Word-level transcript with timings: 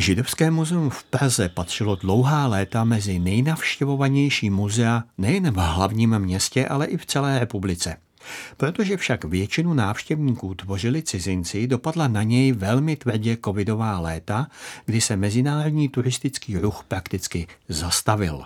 Židovské 0.00 0.50
muzeum 0.50 0.90
v 0.90 1.04
Praze 1.04 1.48
patřilo 1.48 1.96
dlouhá 1.96 2.46
léta 2.46 2.84
mezi 2.84 3.18
nejnavštěvovanější 3.18 4.50
muzea 4.50 5.04
nejen 5.18 5.50
v 5.50 5.56
hlavním 5.56 6.18
městě, 6.18 6.66
ale 6.66 6.86
i 6.86 6.96
v 6.96 7.06
celé 7.06 7.38
republice. 7.38 7.96
Protože 8.56 8.96
však 8.96 9.24
většinu 9.24 9.74
návštěvníků 9.74 10.54
tvořili 10.54 11.02
cizinci, 11.02 11.66
dopadla 11.66 12.08
na 12.08 12.22
něj 12.22 12.52
velmi 12.52 12.96
tvrdě 12.96 13.36
covidová 13.44 13.98
léta, 13.98 14.46
kdy 14.86 15.00
se 15.00 15.16
mezinárodní 15.16 15.88
turistický 15.88 16.58
ruch 16.58 16.84
prakticky 16.88 17.46
zastavil. 17.68 18.42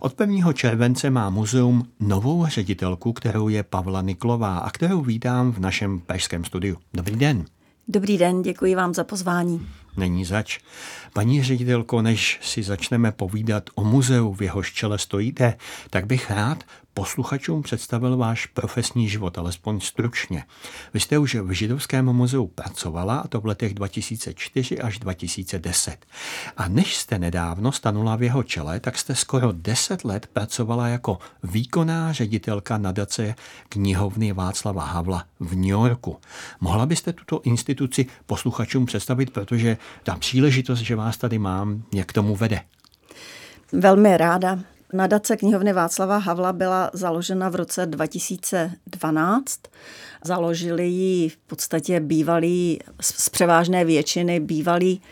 Od 0.00 0.20
1. 0.20 0.52
července 0.52 1.10
má 1.10 1.30
muzeum 1.30 1.88
novou 2.00 2.46
ředitelku, 2.46 3.12
kterou 3.12 3.48
je 3.48 3.62
Pavla 3.62 4.02
Niklová 4.02 4.58
a 4.58 4.70
kterou 4.70 5.00
vítám 5.00 5.52
v 5.52 5.58
našem 5.58 6.00
pražském 6.00 6.44
studiu. 6.44 6.76
Dobrý 6.94 7.16
den. 7.16 7.44
Dobrý 7.88 8.18
den, 8.18 8.42
děkuji 8.42 8.74
vám 8.74 8.94
za 8.94 9.04
pozvání. 9.04 9.66
Není 9.96 10.24
zač. 10.24 10.58
Paní 11.14 11.42
ředitelko, 11.42 12.02
než 12.02 12.38
si 12.42 12.62
začneme 12.62 13.12
povídat 13.12 13.70
o 13.74 13.84
muzeu, 13.84 14.34
v 14.34 14.42
jehož 14.42 14.72
čele 14.72 14.98
stojíte, 14.98 15.54
tak 15.90 16.06
bych 16.06 16.30
rád 16.30 16.64
posluchačům 16.94 17.62
představil 17.62 18.16
váš 18.16 18.46
profesní 18.46 19.08
život, 19.08 19.38
alespoň 19.38 19.80
stručně. 19.80 20.44
Vy 20.94 21.00
jste 21.00 21.18
už 21.18 21.34
v 21.34 21.50
Židovském 21.50 22.12
muzeu 22.12 22.46
pracovala, 22.46 23.18
a 23.18 23.28
to 23.28 23.40
v 23.40 23.46
letech 23.46 23.74
2004 23.74 24.80
až 24.80 24.98
2010. 24.98 26.06
A 26.56 26.68
než 26.68 26.96
jste 26.96 27.18
nedávno 27.18 27.72
stanula 27.72 28.16
v 28.16 28.22
jeho 28.22 28.42
čele, 28.42 28.80
tak 28.80 28.98
jste 28.98 29.14
skoro 29.14 29.52
10 29.52 30.04
let 30.04 30.26
pracovala 30.32 30.88
jako 30.88 31.18
výkonná 31.42 32.12
ředitelka 32.12 32.78
nadace 32.78 33.34
knihovny 33.68 34.32
Václava 34.32 34.84
Havla 34.84 35.24
v 35.40 35.54
New 35.54 35.64
Yorku. 35.64 36.16
Mohla 36.60 36.86
byste 36.86 37.12
tuto 37.12 37.40
instituci 37.42 38.06
posluchačům 38.26 38.86
představit, 38.86 39.30
protože 39.30 39.76
ta 40.02 40.16
příležitost, 40.16 40.80
že 40.80 40.96
vás 40.96 41.03
tady 41.12 41.38
mám, 41.38 41.82
mě 41.92 42.04
k 42.04 42.12
tomu 42.12 42.36
vede. 42.36 42.60
Velmi 43.72 44.16
ráda. 44.16 44.58
Nadace 44.92 45.36
knihovny 45.36 45.72
Václava 45.72 46.18
Havla 46.18 46.52
byla 46.52 46.90
založena 46.92 47.48
v 47.48 47.54
roce 47.54 47.86
2012. 47.86 49.60
Založili 50.24 50.86
ji 50.86 51.28
v 51.28 51.36
podstatě 51.36 52.00
bývalí, 52.00 52.80
z 53.00 53.28
převážné 53.28 53.84
většiny 53.84 54.40
bývalí 54.40 55.02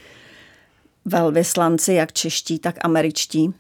velvyslanci, 1.04 1.92
jak 1.92 2.12
čeští, 2.12 2.58
tak 2.58 2.76
američtí. 2.84 3.54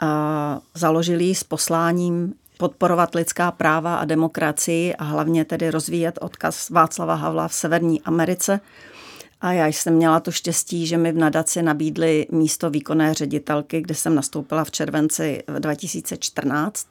A 0.00 0.60
založili 0.74 1.24
ji 1.24 1.34
s 1.34 1.44
posláním 1.44 2.34
podporovat 2.58 3.14
lidská 3.14 3.50
práva 3.50 3.96
a 3.96 4.04
demokracii 4.04 4.94
a 4.94 5.04
hlavně 5.04 5.44
tedy 5.44 5.70
rozvíjet 5.70 6.18
odkaz 6.20 6.70
Václava 6.70 7.14
Havla 7.14 7.48
v 7.48 7.54
Severní 7.54 8.02
Americe– 8.02 8.60
a 9.40 9.52
já 9.52 9.66
jsem 9.66 9.94
měla 9.94 10.20
to 10.20 10.32
štěstí, 10.32 10.86
že 10.86 10.96
mi 10.96 11.12
v 11.12 11.18
nadaci 11.18 11.62
nabídli 11.62 12.26
místo 12.30 12.70
výkonné 12.70 13.14
ředitelky, 13.14 13.80
kde 13.80 13.94
jsem 13.94 14.14
nastoupila 14.14 14.64
v 14.64 14.70
červenci 14.70 15.42
2014. 15.58 16.86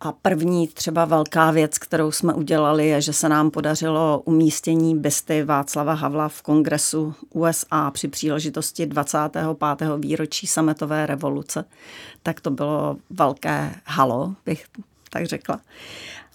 A 0.00 0.12
první 0.12 0.68
třeba 0.68 1.04
velká 1.04 1.50
věc, 1.50 1.78
kterou 1.78 2.10
jsme 2.10 2.34
udělali, 2.34 2.88
je, 2.88 3.00
že 3.00 3.12
se 3.12 3.28
nám 3.28 3.50
podařilo 3.50 4.22
umístění 4.24 4.98
bysty 4.98 5.44
Václava 5.44 5.94
Havla 5.94 6.28
v 6.28 6.42
kongresu 6.42 7.14
USA 7.30 7.90
při 7.90 8.08
příležitosti 8.08 8.86
25. 8.86 9.42
výročí 9.98 10.46
sametové 10.46 11.06
revoluce. 11.06 11.64
Tak 12.22 12.40
to 12.40 12.50
bylo 12.50 12.96
velké 13.10 13.74
halo, 13.84 14.34
bych 14.46 14.64
tak 15.10 15.26
řekla. 15.26 15.60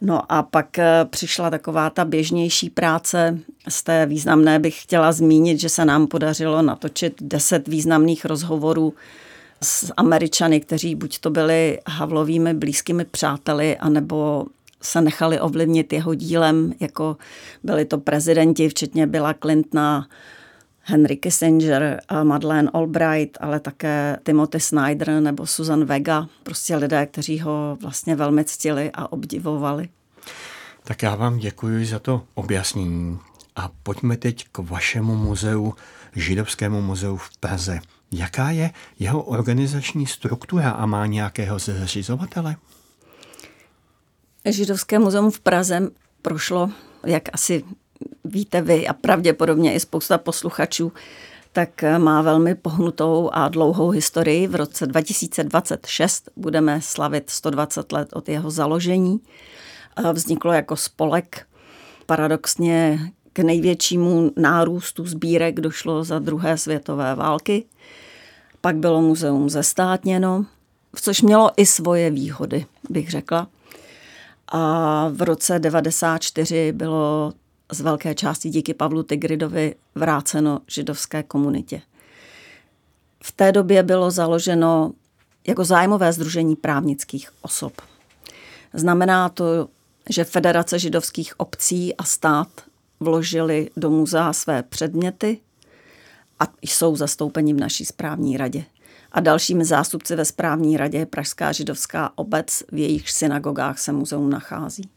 No 0.02 0.32
a 0.32 0.44
pak 0.44 0.80
eh, 0.80 1.06
přišla 1.10 1.50
taková 1.50 1.90
ta 1.90 2.06
běžnější 2.06 2.70
práce. 2.70 3.40
Z 3.70 3.84
té 3.84 4.06
významné 4.06 4.60
bych 4.60 4.82
chtěla 4.82 5.12
zmínit, 5.12 5.60
že 5.60 5.70
se 5.70 5.86
nám 5.86 6.08
podařilo 6.08 6.62
natočit 6.62 7.14
deset 7.22 7.68
významných 7.68 8.26
rozhovorů 8.26 8.94
s 9.64 9.94
Američany, 9.98 10.60
kteří 10.60 10.96
buď 10.96 11.20
to 11.20 11.30
byli 11.30 11.80
Havlovými 11.88 12.54
blízkými 12.54 13.06
přáteli, 13.06 13.78
anebo 13.78 14.46
se 14.82 15.02
nechali 15.02 15.40
ovlivnit 15.40 15.94
jeho 15.94 16.14
dílem, 16.14 16.74
jako 16.80 17.18
byli 17.64 17.86
to 17.86 17.98
prezidenti, 17.98 18.70
včetně 18.70 19.08
Billa 19.08 19.34
Clintona, 19.34 20.08
Henry 20.84 21.18
Kissinger, 21.18 22.02
Madeleine 22.24 22.70
Albright, 22.74 23.38
ale 23.42 23.60
také 23.60 24.18
Timothy 24.24 24.60
Snyder 24.60 25.10
nebo 25.10 25.48
Susan 25.48 25.86
Vega, 25.86 26.28
prostě 26.44 26.76
lidé, 26.76 27.06
kteří 27.06 27.40
ho 27.40 27.78
vlastně 27.82 28.16
velmi 28.16 28.46
ctili 28.46 28.92
a 28.94 29.12
obdivovali. 29.12 29.90
Tak 30.84 31.04
já 31.04 31.16
vám 31.16 31.38
děkuji 31.38 31.86
za 31.86 32.00
to 32.00 32.24
objasnění 32.34 33.20
a 33.56 33.70
pojďme 33.84 34.18
teď 34.18 34.46
k 34.52 34.58
vašemu 34.58 35.16
muzeu, 35.16 35.74
Židovskému 36.16 36.82
muzeu 36.82 37.18
v 37.18 37.38
Praze. 37.38 37.80
Jaká 38.12 38.52
je 38.52 38.72
jeho 39.00 39.24
organizační 39.24 40.08
struktura 40.08 40.72
a 40.72 40.86
má 40.86 41.06
nějakého 41.06 41.60
zřizovatele? 41.60 42.56
Židovské 44.46 45.00
muzeum 45.00 45.32
v 45.32 45.40
Praze 45.40 45.90
prošlo, 46.22 46.70
jak 47.06 47.24
asi 47.34 47.64
víte 48.32 48.62
vy 48.62 48.88
a 48.88 48.94
pravděpodobně 48.94 49.74
i 49.74 49.80
spousta 49.80 50.18
posluchačů, 50.18 50.92
tak 51.54 51.84
má 51.98 52.22
velmi 52.22 52.56
pohnutou 52.56 53.30
a 53.34 53.48
dlouhou 53.48 53.90
historii. 53.90 54.48
V 54.48 54.56
roce 54.56 54.88
2026 54.88 56.30
budeme 56.36 56.82
slavit 56.82 57.30
120 57.30 57.92
let 57.92 58.10
od 58.14 58.30
jeho 58.30 58.52
založení. 58.52 59.20
Vzniklo 60.14 60.54
jako 60.54 60.76
spolek. 60.76 61.48
Paradoxně 62.06 63.00
k 63.34 63.40
největšímu 63.40 64.32
nárůstu 64.38 65.06
sbírek 65.06 65.60
došlo 65.60 66.04
za 66.04 66.20
druhé 66.20 66.58
světové 66.58 67.16
války. 67.16 67.66
Pak 68.62 68.76
bylo 68.76 69.02
muzeum 69.02 69.50
zestátněno, 69.50 70.46
což 70.96 71.22
mělo 71.22 71.52
i 71.58 71.66
svoje 71.66 72.10
výhody, 72.10 72.66
bych 72.90 73.12
řekla. 73.12 73.48
A 74.48 75.08
v 75.14 75.22
roce 75.22 75.60
94 75.60 76.72
bylo 76.72 77.34
z 77.72 77.82
velké 77.82 78.16
části 78.16 78.50
díky 78.50 78.74
Pavlu 78.74 79.04
Tigridovi 79.04 79.76
vráceno 79.96 80.60
židovské 80.68 81.24
komunitě. 81.24 81.82
V 83.24 83.32
té 83.32 83.52
době 83.52 83.84
bylo 83.84 84.12
založeno 84.12 84.94
jako 85.48 85.66
zájmové 85.66 86.14
združení 86.14 86.56
právnických 86.56 87.30
osob. 87.42 87.82
Znamená 88.74 89.30
to, 89.30 89.68
že 90.10 90.24
Federace 90.24 90.80
židovských 90.80 91.40
obcí 91.40 91.96
a 91.96 92.04
stát 92.04 92.48
vložili 93.00 93.70
do 93.78 93.90
muzea 93.90 94.34
své 94.34 94.64
předměty 94.64 95.40
a 96.40 96.44
jsou 96.62 96.96
zastoupeni 96.96 97.54
v 97.54 97.60
naší 97.60 97.86
správní 97.86 98.38
radě. 98.38 98.64
A 99.12 99.20
dalšími 99.20 99.66
zástupci 99.66 100.16
ve 100.16 100.26
správní 100.26 100.78
radě 100.78 100.98
je 100.98 101.06
Pražská 101.06 101.52
židovská 101.52 102.12
obec, 102.16 102.64
v 102.72 102.78
jejich 102.78 103.12
synagogách 103.12 103.80
se 103.80 103.92
muzeum 103.92 104.30
nachází. 104.30 104.90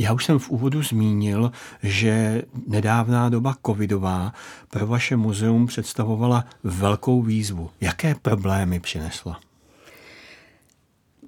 Já 0.00 0.12
už 0.12 0.24
jsem 0.24 0.38
v 0.38 0.50
úvodu 0.50 0.82
zmínil, 0.82 1.52
že 1.82 2.42
nedávná 2.66 3.28
doba 3.28 3.56
covidová 3.66 4.32
pro 4.68 4.86
vaše 4.86 5.16
muzeum 5.16 5.66
představovala 5.66 6.44
velkou 6.64 7.22
výzvu. 7.22 7.70
Jaké 7.80 8.14
problémy 8.14 8.80
přinesla? 8.80 9.40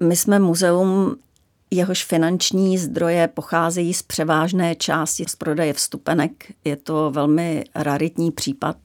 My 0.03 0.15
jsme 0.15 0.39
muzeum, 0.39 1.15
jehož 1.71 2.05
finanční 2.05 2.77
zdroje 2.77 3.27
pocházejí 3.27 3.93
z 3.93 4.01
převážné 4.01 4.75
části 4.75 5.25
z 5.27 5.35
prodeje 5.35 5.73
vstupenek. 5.73 6.31
Je 6.63 6.75
to 6.75 7.11
velmi 7.11 7.63
raritní 7.75 8.31
případ. 8.31 8.77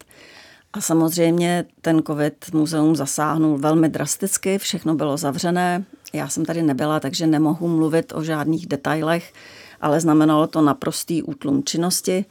A 0.73 0.81
samozřejmě 0.81 1.65
ten 1.81 2.03
covid 2.07 2.51
muzeum 2.53 2.97
zasáhnul 2.97 3.59
velmi 3.59 3.89
drasticky, 3.89 4.59
všechno 4.59 4.95
bylo 4.95 5.17
zavřené. 5.17 5.85
Já 6.13 6.29
jsem 6.29 6.45
tady 6.45 6.63
nebyla, 6.63 7.01
takže 7.01 7.27
nemohu 7.27 7.69
mluvit 7.69 8.13
o 8.17 8.25
žádných 8.25 8.67
detailech 8.67 9.33
ale 9.81 10.01
znamenalo 10.01 10.47
to 10.47 10.63
naprostý 10.63 11.23
útlum 11.23 11.65
činnosti, 11.65 12.25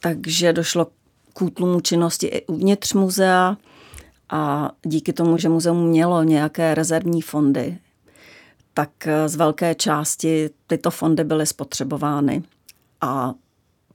takže 0.00 0.52
došlo 0.52 0.86
k 1.32 1.42
útlumu 1.42 1.80
činnosti 1.80 2.26
i 2.26 2.46
uvnitř 2.46 2.92
muzea 2.92 3.56
a 4.30 4.70
díky 4.82 5.12
tomu, 5.12 5.38
že 5.38 5.48
muzeum 5.48 5.86
mělo 5.86 6.22
nějaké 6.22 6.74
rezervní 6.74 7.22
fondy, 7.22 7.78
tak 8.74 8.90
z 9.26 9.36
velké 9.36 9.74
části 9.74 10.50
tyto 10.66 10.90
fondy 10.90 11.24
byly 11.24 11.46
spotřebovány. 11.46 12.42
A 13.00 13.34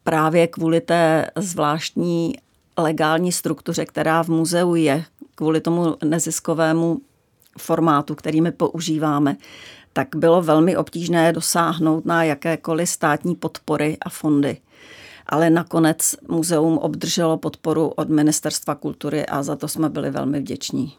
právě 0.04 0.48
kvůli 0.48 0.82
té 0.82 1.30
zvláštní 1.36 2.36
legální 2.78 3.32
struktuře, 3.32 3.86
která 3.86 4.24
v 4.24 4.28
muzeu 4.28 4.76
je, 4.76 5.04
kvůli 5.36 5.62
tomu 5.62 5.98
neziskovému 6.06 7.02
formátu, 7.58 8.16
který 8.16 8.42
my 8.42 8.52
používáme, 8.52 9.38
tak 9.98 10.16
bylo 10.16 10.42
velmi 10.42 10.78
obtížné 10.78 11.34
dosáhnout 11.34 12.06
na 12.06 12.24
jakékoliv 12.24 12.90
státní 12.90 13.36
podpory 13.36 13.98
a 14.02 14.10
fondy. 14.10 14.58
Ale 15.26 15.50
nakonec 15.50 16.16
muzeum 16.30 16.78
obdrželo 16.78 17.38
podporu 17.38 17.88
od 17.88 18.10
Ministerstva 18.10 18.76
kultury 18.76 19.26
a 19.26 19.44
za 19.44 19.56
to 19.56 19.68
jsme 19.68 19.90
byli 19.90 20.12
velmi 20.12 20.40
vděční. 20.40 20.94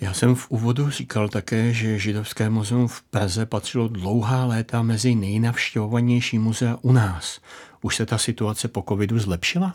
Já 0.00 0.12
jsem 0.12 0.34
v 0.34 0.50
úvodu 0.50 0.90
říkal 0.90 1.28
také, 1.28 1.72
že 1.72 1.98
Židovské 1.98 2.50
muzeum 2.50 2.88
v 2.88 3.02
Praze 3.02 3.46
patřilo 3.46 3.88
dlouhá 3.88 4.44
léta 4.44 4.82
mezi 4.82 5.14
nejnavštěvovanější 5.14 6.38
muzea 6.38 6.78
u 6.82 6.92
nás. 6.92 7.40
Už 7.82 7.96
se 7.96 8.06
ta 8.06 8.18
situace 8.18 8.68
po 8.68 8.84
covidu 8.88 9.18
zlepšila? 9.18 9.74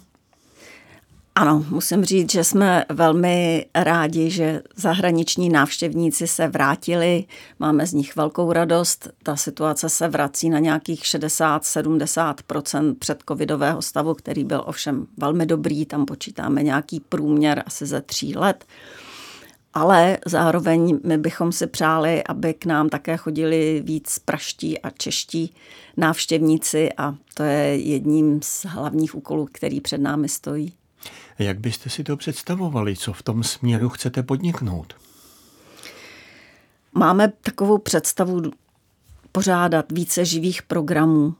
Ano, 1.35 1.65
musím 1.69 2.05
říct, 2.05 2.31
že 2.31 2.43
jsme 2.43 2.85
velmi 2.89 3.65
rádi, 3.75 4.29
že 4.29 4.61
zahraniční 4.75 5.49
návštěvníci 5.49 6.27
se 6.27 6.47
vrátili. 6.47 7.25
Máme 7.59 7.87
z 7.87 7.93
nich 7.93 8.15
velkou 8.15 8.51
radost. 8.51 9.09
Ta 9.23 9.35
situace 9.35 9.89
se 9.89 10.07
vrací 10.07 10.49
na 10.49 10.59
nějakých 10.59 11.03
60-70% 11.03 12.95
před 12.99 13.23
covidového 13.27 13.81
stavu, 13.81 14.13
který 14.13 14.43
byl 14.43 14.63
ovšem 14.65 15.07
velmi 15.17 15.45
dobrý. 15.45 15.85
Tam 15.85 16.05
počítáme 16.05 16.63
nějaký 16.63 16.99
průměr 16.99 17.63
asi 17.65 17.85
ze 17.85 18.01
tří 18.01 18.35
let. 18.35 18.65
Ale 19.73 20.17
zároveň 20.25 20.99
my 21.03 21.17
bychom 21.17 21.51
si 21.51 21.67
přáli, 21.67 22.23
aby 22.23 22.53
k 22.53 22.65
nám 22.65 22.89
také 22.89 23.17
chodili 23.17 23.83
víc 23.85 24.19
praští 24.19 24.81
a 24.81 24.89
čeští 24.89 25.53
návštěvníci 25.97 26.89
a 26.97 27.15
to 27.33 27.43
je 27.43 27.77
jedním 27.77 28.41
z 28.43 28.65
hlavních 28.65 29.15
úkolů, 29.15 29.47
který 29.51 29.81
před 29.81 30.01
námi 30.01 30.29
stojí. 30.29 30.73
Jak 31.39 31.59
byste 31.59 31.89
si 31.89 32.03
to 32.03 32.17
představovali? 32.17 32.95
Co 32.95 33.13
v 33.13 33.23
tom 33.23 33.43
směru 33.43 33.89
chcete 33.89 34.23
podniknout? 34.23 34.93
Máme 36.93 37.33
takovou 37.41 37.77
představu 37.77 38.41
pořádat 39.31 39.91
více 39.91 40.25
živých 40.25 40.63
programů. 40.63 41.33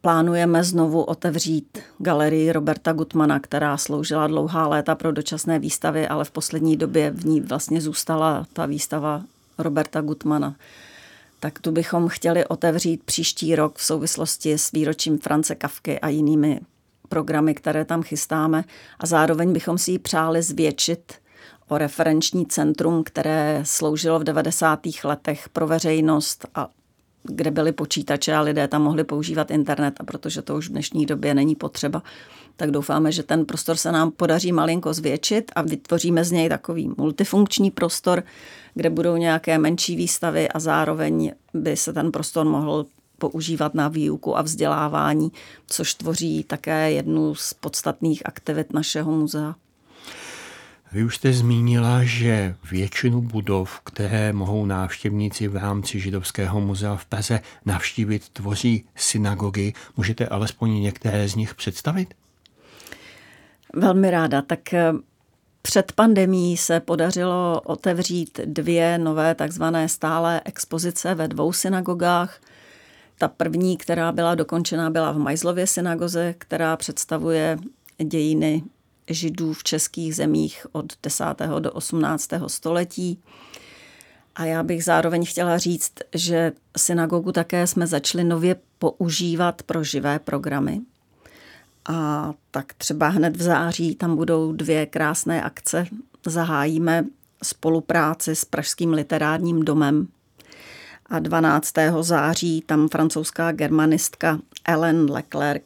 Plánujeme 0.00 0.64
znovu 0.64 1.02
otevřít 1.02 1.78
galerii 1.98 2.52
Roberta 2.52 2.92
Gutmana, 2.92 3.40
která 3.40 3.76
sloužila 3.76 4.26
dlouhá 4.26 4.68
léta 4.68 4.94
pro 4.94 5.12
dočasné 5.12 5.58
výstavy, 5.58 6.08
ale 6.08 6.24
v 6.24 6.30
poslední 6.30 6.76
době 6.76 7.10
v 7.10 7.26
ní 7.26 7.40
vlastně 7.40 7.80
zůstala 7.80 8.46
ta 8.52 8.66
výstava 8.66 9.22
Roberta 9.58 10.00
Gutmana. 10.00 10.56
Tak 11.40 11.58
tu 11.58 11.72
bychom 11.72 12.08
chtěli 12.08 12.46
otevřít 12.46 13.02
příští 13.02 13.56
rok 13.56 13.76
v 13.76 13.84
souvislosti 13.84 14.52
s 14.52 14.72
výročím 14.72 15.18
France 15.18 15.54
Kavky 15.54 16.00
a 16.00 16.08
jinými 16.08 16.60
programy, 17.14 17.54
které 17.54 17.84
tam 17.84 18.02
chystáme 18.02 18.64
a 18.98 19.06
zároveň 19.06 19.52
bychom 19.52 19.78
si 19.78 19.90
ji 19.90 19.98
přáli 19.98 20.42
zvětšit 20.42 21.12
o 21.68 21.78
referenční 21.78 22.46
centrum, 22.46 23.04
které 23.04 23.62
sloužilo 23.62 24.18
v 24.18 24.24
90. 24.24 24.80
letech 25.04 25.48
pro 25.48 25.66
veřejnost 25.66 26.46
a 26.54 26.68
kde 27.22 27.50
byly 27.50 27.72
počítače 27.72 28.34
a 28.34 28.40
lidé 28.40 28.68
tam 28.68 28.82
mohli 28.82 29.04
používat 29.04 29.50
internet 29.50 29.94
a 30.00 30.04
protože 30.04 30.42
to 30.42 30.56
už 30.56 30.68
v 30.68 30.72
dnešní 30.72 31.06
době 31.06 31.34
není 31.34 31.54
potřeba, 31.54 32.02
tak 32.56 32.70
doufáme, 32.70 33.12
že 33.12 33.22
ten 33.22 33.44
prostor 33.44 33.76
se 33.76 33.92
nám 33.92 34.10
podaří 34.10 34.52
malinko 34.52 34.94
zvětšit 34.94 35.52
a 35.56 35.62
vytvoříme 35.62 36.24
z 36.24 36.32
něj 36.32 36.48
takový 36.48 36.90
multifunkční 36.96 37.70
prostor, 37.70 38.22
kde 38.74 38.90
budou 38.90 39.16
nějaké 39.16 39.58
menší 39.58 39.96
výstavy 39.96 40.48
a 40.48 40.60
zároveň 40.60 41.32
by 41.54 41.76
se 41.76 41.92
ten 41.92 42.12
prostor 42.12 42.46
mohl 42.46 42.86
používat 43.18 43.74
na 43.74 43.88
výuku 43.88 44.38
a 44.38 44.42
vzdělávání, 44.42 45.32
což 45.66 45.94
tvoří 45.94 46.44
také 46.44 46.92
jednu 46.92 47.34
z 47.34 47.54
podstatných 47.54 48.26
aktivit 48.26 48.72
našeho 48.72 49.12
muzea. 49.12 49.54
Vy 50.92 51.04
už 51.04 51.16
jste 51.16 51.32
zmínila, 51.32 52.00
že 52.02 52.54
většinu 52.70 53.22
budov, 53.22 53.80
které 53.80 54.32
mohou 54.32 54.66
návštěvníci 54.66 55.48
v 55.48 55.56
rámci 55.56 56.00
Židovského 56.00 56.60
muzea 56.60 56.96
v 56.96 57.04
Praze 57.04 57.40
navštívit, 57.64 58.28
tvoří 58.28 58.84
synagogy. 58.96 59.72
Můžete 59.96 60.26
alespoň 60.26 60.82
některé 60.82 61.28
z 61.28 61.34
nich 61.34 61.54
představit? 61.54 62.14
Velmi 63.74 64.10
ráda. 64.10 64.42
Tak 64.42 64.74
eh, 64.74 64.92
před 65.62 65.92
pandemí 65.92 66.56
se 66.56 66.80
podařilo 66.80 67.60
otevřít 67.60 68.40
dvě 68.44 68.98
nové 68.98 69.34
takzvané 69.34 69.88
stále 69.88 70.40
expozice 70.44 71.14
ve 71.14 71.28
dvou 71.28 71.52
synagogách– 71.52 72.40
ta 73.18 73.28
první, 73.28 73.76
která 73.76 74.12
byla 74.12 74.34
dokončena, 74.34 74.90
byla 74.90 75.12
v 75.12 75.18
Majzlově 75.18 75.66
synagoze, 75.66 76.34
která 76.38 76.76
představuje 76.76 77.58
dějiny 78.04 78.62
židů 79.10 79.52
v 79.52 79.64
českých 79.64 80.16
zemích 80.16 80.66
od 80.72 80.92
10. 81.02 81.24
do 81.60 81.72
18. 81.72 82.28
století. 82.46 83.18
A 84.34 84.44
já 84.44 84.62
bych 84.62 84.84
zároveň 84.84 85.26
chtěla 85.26 85.58
říct, 85.58 85.92
že 86.14 86.52
synagogu 86.76 87.32
také 87.32 87.66
jsme 87.66 87.86
začali 87.86 88.24
nově 88.24 88.56
používat 88.78 89.62
pro 89.62 89.84
živé 89.84 90.18
programy. 90.18 90.80
A 91.88 92.32
tak 92.50 92.74
třeba 92.74 93.08
hned 93.08 93.36
v 93.36 93.42
září 93.42 93.94
tam 93.94 94.16
budou 94.16 94.52
dvě 94.52 94.86
krásné 94.86 95.42
akce. 95.42 95.86
Zahájíme 96.26 97.04
spolupráci 97.42 98.36
s 98.36 98.44
Pražským 98.44 98.92
literárním 98.92 99.62
domem 99.62 100.08
a 101.06 101.18
12. 101.18 101.74
září 102.00 102.62
tam 102.66 102.88
francouzská 102.88 103.52
germanistka 103.52 104.38
Ellen 104.64 105.10
Leclerc 105.10 105.62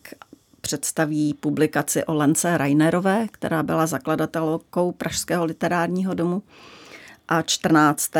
představí 0.61 1.35
publikaci 1.35 2.05
o 2.05 2.15
Lence 2.15 2.59
Reinerové, 2.59 3.27
která 3.31 3.63
byla 3.63 3.87
zakladatelkou 3.87 4.93
Pražského 4.93 5.45
literárního 5.45 6.15
domu. 6.15 6.43
A 7.29 7.43
14. 7.43 8.11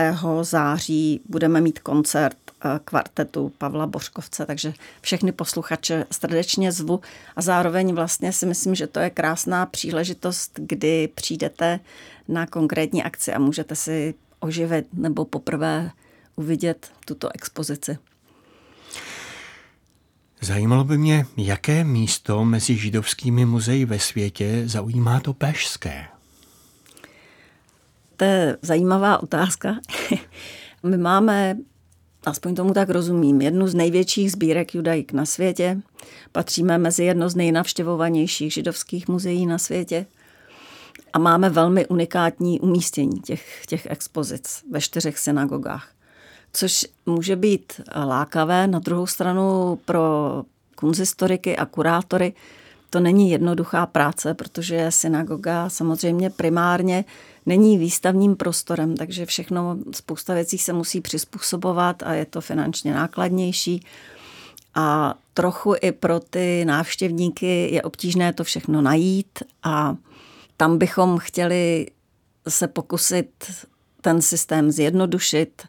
září 0.43 1.21
budeme 1.29 1.61
mít 1.61 1.79
koncert 1.79 2.37
eh, 2.49 2.81
kvartetu 2.85 3.53
Pavla 3.59 3.87
Bořkovce, 3.87 4.47
takže 4.47 4.75
všechny 5.01 5.33
posluchače 5.33 6.07
srdečně 6.11 6.73
zvu 6.73 7.01
a 7.37 7.43
zároveň 7.43 7.95
vlastně 7.95 8.33
si 8.33 8.47
myslím, 8.47 8.75
že 8.75 8.87
to 8.87 9.01
je 9.01 9.11
krásná 9.11 9.67
příležitost, 9.67 10.53
kdy 10.55 11.09
přijdete 11.15 11.81
na 12.29 12.47
konkrétní 12.47 13.05
akci 13.05 13.33
a 13.33 13.39
můžete 13.39 13.77
si 13.77 14.15
oživit 14.41 14.87
nebo 14.93 15.25
poprvé 15.25 15.91
uvidět 16.39 16.91
tuto 17.05 17.29
expozici. 17.35 17.99
Zajímalo 20.41 20.85
by 20.85 20.99
mě, 20.99 21.27
jaké 21.37 21.85
místo 21.85 22.45
mezi 22.45 22.77
židovskými 22.77 23.45
muzeji 23.45 23.85
ve 23.85 23.99
světě 23.99 24.63
zaujímá 24.67 25.21
to 25.21 25.35
pešské? 25.35 26.05
To 28.17 28.25
je 28.25 28.57
zajímavá 28.63 29.23
otázka. 29.23 29.77
My 30.83 30.97
máme, 30.97 31.57
aspoň 32.25 32.55
tomu 32.55 32.75
tak 32.75 32.91
rozumím, 32.91 33.41
jednu 33.41 33.69
z 33.69 33.75
největších 33.75 34.33
sbírek 34.33 34.75
judaik 34.75 35.13
na 35.13 35.27
světě. 35.27 35.81
Patříme 36.33 36.79
mezi 36.79 37.05
jedno 37.05 37.29
z 37.29 37.35
nejnavštěvovanějších 37.35 38.53
židovských 38.53 39.09
muzeí 39.09 39.47
na 39.47 39.59
světě. 39.59 40.07
A 41.13 41.19
máme 41.19 41.51
velmi 41.51 41.87
unikátní 41.87 42.61
umístění 42.61 43.21
těch, 43.21 43.67
těch 43.67 43.87
expozic 43.91 44.65
ve 44.71 44.81
čtyřech 44.81 45.19
synagogách 45.19 45.98
což 46.53 46.87
může 47.07 47.37
být 47.37 47.81
lákavé. 48.05 48.67
Na 48.67 48.79
druhou 48.79 49.07
stranu 49.07 49.79
pro 49.85 50.43
kunzistoriky 50.75 51.57
a 51.57 51.67
kurátory 51.67 52.33
to 52.91 53.01
není 53.01 53.31
jednoduchá 53.31 53.87
práce, 53.87 54.35
protože 54.35 54.87
synagoga 54.91 55.69
samozřejmě 55.69 56.31
primárně 56.31 57.05
není 57.47 57.79
výstavním 57.79 58.37
prostorem, 58.37 58.97
takže 58.97 59.27
všechno, 59.27 59.77
spousta 59.95 60.35
věcí 60.35 60.59
se 60.59 60.73
musí 60.73 61.01
přizpůsobovat 61.01 62.03
a 62.03 62.13
je 62.13 62.25
to 62.25 62.41
finančně 62.41 62.95
nákladnější. 62.95 63.83
A 64.75 65.15
trochu 65.35 65.75
i 65.81 65.93
pro 65.93 66.21
ty 66.21 66.65
návštěvníky 66.65 67.71
je 67.73 67.83
obtížné 67.83 68.33
to 68.33 68.45
všechno 68.45 68.83
najít 68.83 69.39
a 69.63 69.97
tam 70.57 70.79
bychom 70.79 71.19
chtěli 71.19 71.87
se 72.49 72.69
pokusit 72.69 73.31
ten 74.01 74.23
systém 74.23 74.71
zjednodušit, 74.71 75.63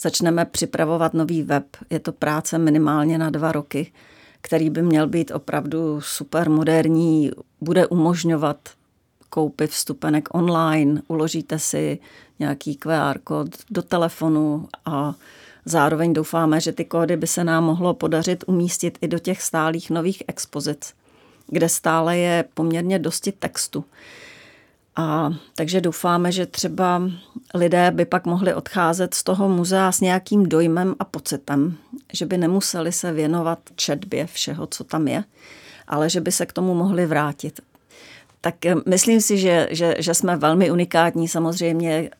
začneme 0.00 0.44
připravovat 0.44 1.14
nový 1.14 1.42
web. 1.42 1.64
Je 1.90 1.98
to 1.98 2.12
práce 2.12 2.58
minimálně 2.58 3.18
na 3.18 3.30
dva 3.30 3.52
roky, 3.52 3.92
který 4.40 4.70
by 4.70 4.82
měl 4.82 5.06
být 5.06 5.30
opravdu 5.30 6.00
super 6.00 6.50
moderní, 6.50 7.30
bude 7.60 7.86
umožňovat 7.86 8.56
koupy 9.30 9.66
vstupenek 9.66 10.28
online, 10.34 11.02
uložíte 11.08 11.58
si 11.58 11.98
nějaký 12.38 12.76
QR 12.76 13.18
kód 13.24 13.48
do 13.70 13.82
telefonu 13.82 14.68
a 14.84 15.14
zároveň 15.64 16.12
doufáme, 16.12 16.60
že 16.60 16.72
ty 16.72 16.84
kódy 16.84 17.16
by 17.16 17.26
se 17.26 17.44
nám 17.44 17.64
mohlo 17.64 17.94
podařit 17.94 18.44
umístit 18.46 18.98
i 19.00 19.08
do 19.08 19.18
těch 19.18 19.42
stálých 19.42 19.90
nových 19.90 20.22
expozic, 20.28 20.94
kde 21.46 21.68
stále 21.68 22.18
je 22.18 22.44
poměrně 22.54 22.98
dosti 22.98 23.32
textu. 23.32 23.84
A 25.00 25.30
takže 25.54 25.80
doufáme, 25.80 26.32
že 26.32 26.46
třeba 26.46 27.02
lidé 27.54 27.90
by 27.90 28.04
pak 28.04 28.26
mohli 28.26 28.54
odcházet 28.54 29.14
z 29.14 29.22
toho 29.22 29.48
muzea 29.48 29.92
s 29.92 30.00
nějakým 30.00 30.48
dojmem 30.48 30.94
a 30.98 31.04
pocitem, 31.04 31.76
že 32.12 32.26
by 32.26 32.38
nemuseli 32.38 32.92
se 32.92 33.12
věnovat 33.12 33.58
četbě 33.76 34.26
všeho, 34.26 34.66
co 34.66 34.84
tam 34.84 35.08
je, 35.08 35.24
ale 35.88 36.10
že 36.10 36.20
by 36.20 36.32
se 36.32 36.46
k 36.46 36.52
tomu 36.52 36.74
mohli 36.74 37.06
vrátit. 37.06 37.60
Tak 38.40 38.66
eh, 38.66 38.74
myslím 38.86 39.20
si, 39.20 39.38
že, 39.38 39.68
že, 39.70 39.94
že 39.98 40.14
jsme 40.14 40.36
velmi 40.36 40.70
unikátní. 40.70 41.28
Samozřejmě 41.28 42.10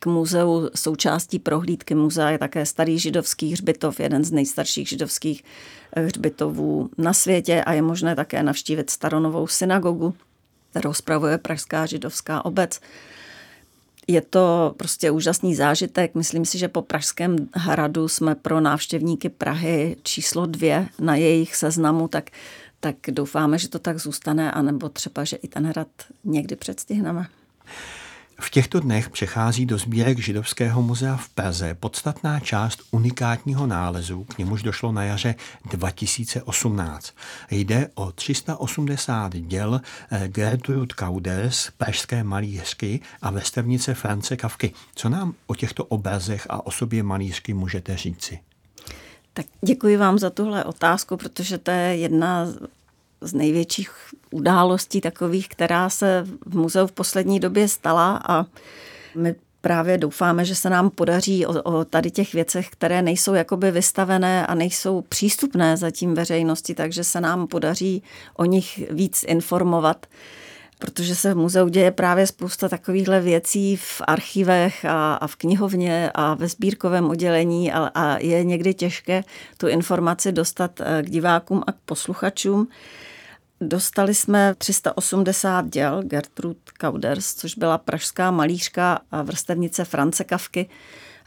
k 0.00 0.06
muzeu 0.06 0.68
součástí 0.74 1.38
prohlídky 1.38 1.94
muzea 1.94 2.30
je 2.30 2.38
také 2.38 2.66
starý 2.66 2.98
židovský 2.98 3.52
hřbitov, 3.52 4.00
jeden 4.00 4.24
z 4.24 4.32
nejstarších 4.32 4.88
židovských 4.88 5.44
eh, 5.92 6.02
hřbitovů 6.02 6.90
na 6.98 7.12
světě 7.12 7.64
a 7.64 7.72
je 7.72 7.82
možné 7.82 8.14
také 8.14 8.42
navštívit 8.42 8.90
staronovou 8.90 9.46
synagogu, 9.46 10.14
kterou 10.76 10.94
spravuje 10.94 11.38
Pražská 11.38 11.86
židovská 11.86 12.44
obec. 12.44 12.80
Je 14.06 14.20
to 14.20 14.74
prostě 14.76 15.10
úžasný 15.10 15.54
zážitek. 15.54 16.14
Myslím 16.14 16.44
si, 16.44 16.58
že 16.58 16.68
po 16.68 16.82
Pražském 16.82 17.36
hradu 17.54 18.08
jsme 18.08 18.34
pro 18.34 18.60
návštěvníky 18.60 19.28
Prahy 19.28 19.96
číslo 20.02 20.46
dvě 20.46 20.88
na 20.98 21.16
jejich 21.16 21.56
seznamu, 21.56 22.08
tak 22.08 22.30
tak 22.80 22.96
doufáme, 23.08 23.58
že 23.58 23.68
to 23.68 23.78
tak 23.78 23.98
zůstane, 23.98 24.52
anebo 24.52 24.88
třeba, 24.88 25.24
že 25.24 25.36
i 25.36 25.48
ten 25.48 25.66
hrad 25.66 25.88
někdy 26.24 26.56
předstihneme. 26.56 27.26
V 28.40 28.50
těchto 28.50 28.80
dnech 28.80 29.10
přechází 29.10 29.66
do 29.66 29.78
sbírek 29.78 30.18
Židovského 30.18 30.82
muzea 30.82 31.16
v 31.16 31.28
Praze 31.28 31.74
podstatná 31.74 32.40
část 32.40 32.82
unikátního 32.90 33.66
nálezu, 33.66 34.24
k 34.24 34.38
němuž 34.38 34.62
došlo 34.62 34.92
na 34.92 35.04
jaře 35.04 35.34
2018. 35.70 37.14
Jde 37.50 37.90
o 37.94 38.12
380 38.12 39.36
děl 39.36 39.80
eh, 40.10 40.28
Gertrud 40.28 40.92
Kauders, 40.92 41.70
pražské 41.78 42.24
malířky 42.24 43.00
a 43.22 43.30
vrstevnice 43.30 43.94
France 43.94 44.36
Kavky. 44.36 44.72
Co 44.94 45.08
nám 45.08 45.34
o 45.46 45.54
těchto 45.54 45.84
obrazech 45.84 46.46
a 46.50 46.66
osobě 46.66 47.02
malířky 47.02 47.54
můžete 47.54 47.96
říci? 47.96 48.38
Tak 49.32 49.46
děkuji 49.62 49.96
vám 49.96 50.18
za 50.18 50.30
tuhle 50.30 50.64
otázku, 50.64 51.16
protože 51.16 51.58
to 51.58 51.70
je 51.70 51.96
jedna 51.96 52.46
z 53.20 53.32
největších 53.32 53.90
událostí 54.36 55.00
takových, 55.00 55.48
která 55.48 55.90
se 55.90 56.26
v 56.46 56.56
muzeu 56.56 56.86
v 56.86 56.92
poslední 56.92 57.40
době 57.40 57.68
stala 57.68 58.22
a 58.28 58.46
my 59.14 59.34
právě 59.60 59.98
doufáme, 59.98 60.44
že 60.44 60.54
se 60.54 60.70
nám 60.70 60.90
podaří 60.90 61.46
o, 61.46 61.62
o 61.62 61.84
tady 61.84 62.10
těch 62.10 62.34
věcech, 62.34 62.68
které 62.68 63.02
nejsou 63.02 63.34
jakoby 63.34 63.70
vystavené 63.70 64.46
a 64.46 64.54
nejsou 64.54 65.00
přístupné 65.00 65.76
zatím 65.76 66.14
veřejnosti, 66.14 66.74
takže 66.74 67.04
se 67.04 67.20
nám 67.20 67.46
podaří 67.46 68.02
o 68.36 68.44
nich 68.44 68.90
víc 68.90 69.24
informovat 69.28 70.06
protože 70.78 71.14
se 71.14 71.34
v 71.34 71.36
muzeu 71.36 71.68
děje 71.68 71.90
právě 71.90 72.26
spousta 72.26 72.68
takovýchhle 72.68 73.20
věcí 73.20 73.76
v 73.76 74.02
archivech 74.06 74.84
a, 74.84 75.14
a 75.14 75.26
v 75.26 75.36
knihovně 75.36 76.10
a 76.14 76.34
ve 76.34 76.48
sbírkovém 76.48 77.10
oddělení 77.10 77.72
a, 77.72 77.90
a 77.94 78.18
je 78.18 78.44
někdy 78.44 78.74
těžké 78.74 79.24
tu 79.58 79.68
informaci 79.68 80.32
dostat 80.32 80.80
eh, 80.80 81.02
k 81.02 81.10
divákům 81.10 81.62
a 81.66 81.72
k 81.72 81.76
posluchačům. 81.84 82.68
Dostali 83.60 84.14
jsme 84.14 84.54
380 84.58 85.66
děl 85.68 86.02
Gertrud 86.02 86.56
Kauders, 86.80 87.34
což 87.34 87.54
byla 87.54 87.78
pražská 87.78 88.30
malířka 88.30 89.00
a 89.10 89.22
vrstevnice 89.22 89.84
France 89.84 90.24
Kavky 90.24 90.68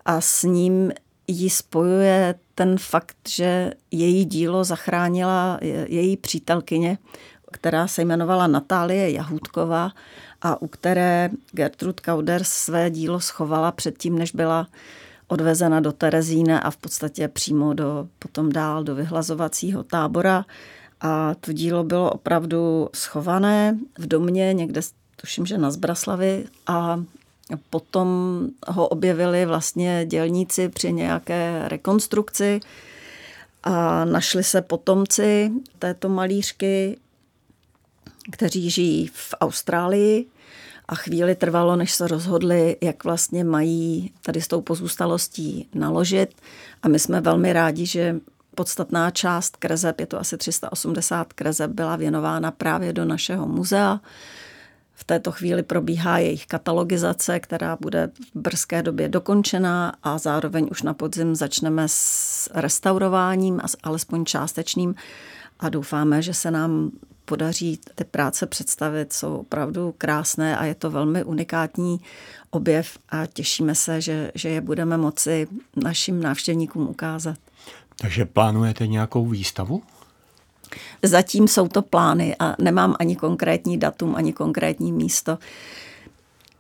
a 0.06 0.22
s 0.22 0.44
ním 0.44 0.92
ji 1.28 1.50
spojuje 1.50 2.36
ten 2.56 2.78
fakt, 2.78 3.18
že 3.28 3.72
její 3.92 4.26
dílo 4.26 4.64
zachránila 4.64 5.60
její 5.88 6.18
přítelkyně, 6.18 6.98
která 7.52 7.88
se 7.88 8.02
jmenovala 8.02 8.48
Natálie 8.48 9.12
Jahůdková 9.12 9.92
a 10.42 10.62
u 10.62 10.68
které 10.68 11.30
Gertrud 11.52 12.00
Kauders 12.00 12.50
své 12.50 12.90
dílo 12.90 13.20
schovala 13.20 13.72
předtím, 13.72 14.18
než 14.18 14.32
byla 14.32 14.68
odvezena 15.28 15.80
do 15.80 15.92
Terezína 15.92 16.60
a 16.60 16.72
v 16.72 16.78
podstatě 16.78 17.28
přímo 17.28 17.74
do, 17.74 18.08
potom 18.20 18.52
dál 18.52 18.84
do 18.84 18.96
vyhlazovacího 18.96 19.84
tábora. 19.84 20.46
A 21.02 21.36
to 21.36 21.54
dílo 21.54 21.84
bylo 21.84 22.12
opravdu 22.12 22.90
schované 22.94 23.78
v 23.98 24.08
domě, 24.08 24.54
někde 24.54 24.82
tuším, 25.16 25.46
že 25.46 25.58
na 25.58 25.72
Zbraslavi 25.72 26.46
a 26.68 27.04
potom 27.70 28.08
ho 28.68 28.88
objevili 28.88 29.46
vlastně 29.46 30.06
dělníci 30.06 30.70
při 30.70 30.94
nějaké 30.94 31.62
rekonstrukci. 31.66 32.60
A 33.64 34.06
našli 34.06 34.44
se 34.44 34.62
potomci 34.62 35.52
této 35.80 36.10
malířky, 36.10 36.98
kteří 38.32 38.70
žijí 38.70 39.08
v 39.08 39.34
Austrálii. 39.42 40.26
A 40.88 40.96
chvíli 40.96 41.36
trvalo, 41.36 41.76
než 41.76 41.92
se 41.94 42.08
rozhodli, 42.08 42.78
jak 42.82 43.04
vlastně 43.04 43.44
mají 43.44 44.14
tady 44.22 44.42
s 44.42 44.48
tou 44.48 44.62
pozůstalostí 44.62 45.68
naložit. 45.74 46.36
A 46.84 46.88
my 46.88 47.00
jsme 47.00 47.22
velmi 47.22 47.54
rádi, 47.54 47.86
že 47.86 48.16
podstatná 48.60 49.12
část 49.12 49.58
krezeb, 49.58 50.00
je 50.00 50.06
to 50.06 50.20
asi 50.20 50.38
380 50.38 51.34
krezeb, 51.34 51.72
byla 51.72 51.96
věnována 51.96 52.52
právě 52.52 52.94
do 52.94 53.06
našeho 53.06 53.48
muzea. 53.48 54.00
V 54.94 55.04
této 55.04 55.32
chvíli 55.32 55.64
probíhá 55.64 56.18
jejich 56.18 56.46
katalogizace, 56.46 57.40
která 57.40 57.78
bude 57.82 58.12
v 58.36 58.40
brzké 58.40 58.84
době 58.84 59.10
dokončena 59.10 59.94
a 60.04 60.18
zároveň 60.18 60.68
už 60.72 60.82
na 60.82 60.94
podzim 60.94 61.36
začneme 61.36 61.84
s 61.88 62.50
restaurováním, 62.54 63.60
alespoň 63.84 64.26
částečným 64.26 64.96
a 65.60 65.70
doufáme, 65.70 66.22
že 66.22 66.34
se 66.34 66.52
nám 66.52 66.92
podaří 67.26 67.80
ty 67.96 68.04
práce 68.04 68.46
představit, 68.46 69.14
jsou 69.14 69.36
opravdu 69.36 69.96
krásné 69.98 70.58
a 70.58 70.66
je 70.66 70.76
to 70.76 70.92
velmi 70.92 71.24
unikátní 71.24 72.02
objev 72.50 73.00
a 73.10 73.26
těšíme 73.26 73.76
se, 73.76 74.02
že, 74.02 74.32
že 74.36 74.50
je 74.50 74.62
budeme 74.62 74.98
moci 74.98 75.48
našim 75.76 76.22
návštěvníkům 76.22 76.88
ukázat. 76.88 77.38
Takže 78.02 78.26
plánujete 78.26 78.88
nějakou 78.88 79.28
výstavu? 79.28 79.84
Zatím 81.04 81.48
jsou 81.48 81.68
to 81.68 81.82
plány 81.82 82.36
a 82.40 82.56
nemám 82.62 82.96
ani 83.00 83.16
konkrétní 83.16 83.78
datum, 83.78 84.16
ani 84.16 84.34
konkrétní 84.34 84.92
místo. 84.92 85.38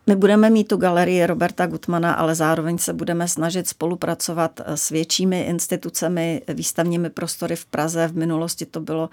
My 0.07 0.15
budeme 0.15 0.49
mít 0.49 0.67
tu 0.67 0.77
galerii 0.77 1.25
Roberta 1.25 1.67
Gutmana, 1.67 2.13
ale 2.13 2.35
zároveň 2.35 2.77
se 2.77 2.93
budeme 2.93 3.27
snažit 3.27 3.67
spolupracovat 3.67 4.61
s 4.65 4.89
většími 4.89 5.41
institucemi, 5.41 6.41
výstavními 6.47 7.09
prostory 7.09 7.55
v 7.55 7.65
Praze. 7.65 8.07
V 8.07 8.15
minulosti 8.15 8.65
to 8.65 8.79
bylo 8.79 9.09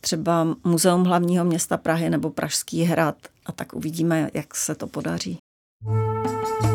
třeba 0.00 0.46
Muzeum 0.64 1.04
hlavního 1.04 1.44
města 1.44 1.76
Prahy 1.76 2.10
nebo 2.10 2.30
Pražský 2.30 2.82
hrad 2.82 3.16
a 3.46 3.52
tak 3.52 3.74
uvidíme, 3.74 4.30
jak 4.34 4.54
se 4.54 4.74
to 4.74 4.86
podaří. 4.86 5.38
Schön 5.84 6.71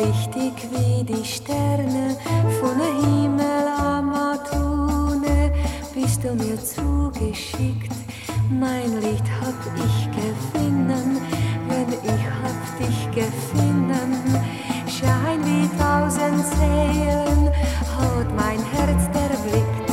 lichtig 0.00 0.54
wie 0.72 1.04
die 1.04 1.24
Sterne, 1.24 2.16
von 2.60 2.78
der 2.78 2.94
Himmel 3.02 3.66
Amatune, 3.78 5.52
bist 5.94 6.24
du 6.24 6.34
mir 6.34 6.58
zugeschickt. 6.58 7.92
Mein 8.48 8.90
Licht 9.00 9.28
hab 9.40 9.60
ich 9.86 9.98
gefunden, 10.20 11.20
wenn 11.68 11.90
ich 12.14 12.24
hab 12.40 12.60
dich 12.78 13.00
gefunden. 13.14 14.10
Schein 14.88 15.40
wie 15.44 15.68
tausend 15.78 16.44
Seelen 16.56 17.42
hat 17.96 18.28
mein 18.36 18.60
Herz 18.72 19.02
erblickt. 19.24 19.88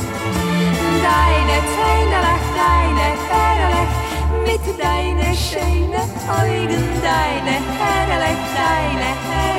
Deine 1.08 1.58
Zähne, 1.74 2.20
deine 2.60 3.08
Perle, 3.28 3.82
mit 4.46 4.64
deine 4.78 5.28
schönen 5.36 6.10
Augen, 6.38 6.84
deine 7.02 7.56
Herrlich, 7.78 8.42
deine 8.54 9.10
Herrlich, 9.28 9.57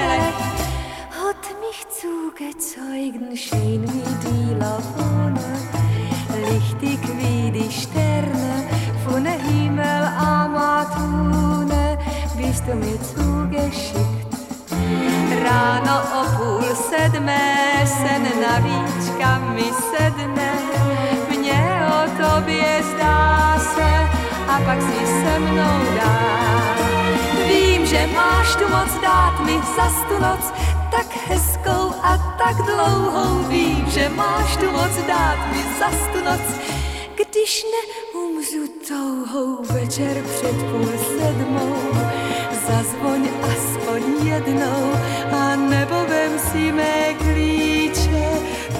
du 12.69 12.75
mir 12.75 12.99
zugeschickt. 13.15 14.29
Ráno 15.43 16.01
o 16.19 16.37
půl 16.37 16.75
sedmé 16.75 17.85
se 17.85 18.19
navíčka 18.41 19.39
mi 19.39 19.71
sedne, 19.91 20.51
mně 21.29 21.87
o 21.87 22.23
tobě 22.23 22.83
zdá 22.83 23.59
se 23.75 23.91
a 24.47 24.61
pak 24.65 24.81
si 24.81 25.05
se 25.05 25.39
mnou 25.39 25.79
dá. 25.97 26.19
Vím, 27.47 27.85
že 27.85 28.07
máš 28.15 28.55
tu 28.55 28.69
moc 28.69 29.01
dát 29.01 29.39
mi 29.45 29.59
za 29.75 30.05
tu 30.07 30.21
noc, 30.21 30.53
tak 30.91 31.07
hezkou 31.27 31.48
a 31.48 31.48
tak 32.39 32.55
dlouhou. 32.65 33.43
Vím, 33.49 33.85
že 33.89 34.09
máš 34.09 34.57
tu 34.57 34.71
moc 34.71 34.95
dát 35.07 35.39
mi 35.51 35.63
za 35.79 35.89
tu 36.13 36.23
noc, 36.23 36.41
když 37.15 37.65
neumřu 37.73 38.73
touhou 38.87 39.63
večer 39.63 40.23
před 40.23 40.55
půl 40.71 40.89
sedmou. 41.17 41.75
Zazvoň 42.67 43.29
aspoň 43.51 44.27
jednou 44.27 44.93
a 45.31 45.55
nebo 45.55 45.95
vem 46.09 46.39
si 46.39 46.71
mé 46.71 47.13
klíče, 47.13 48.29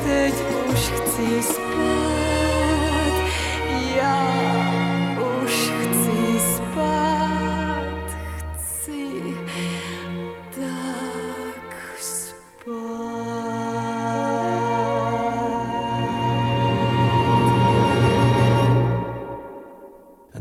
teď 0.05 0.33
už 0.69 0.79
chci 0.79 1.43
spát. 1.43 1.68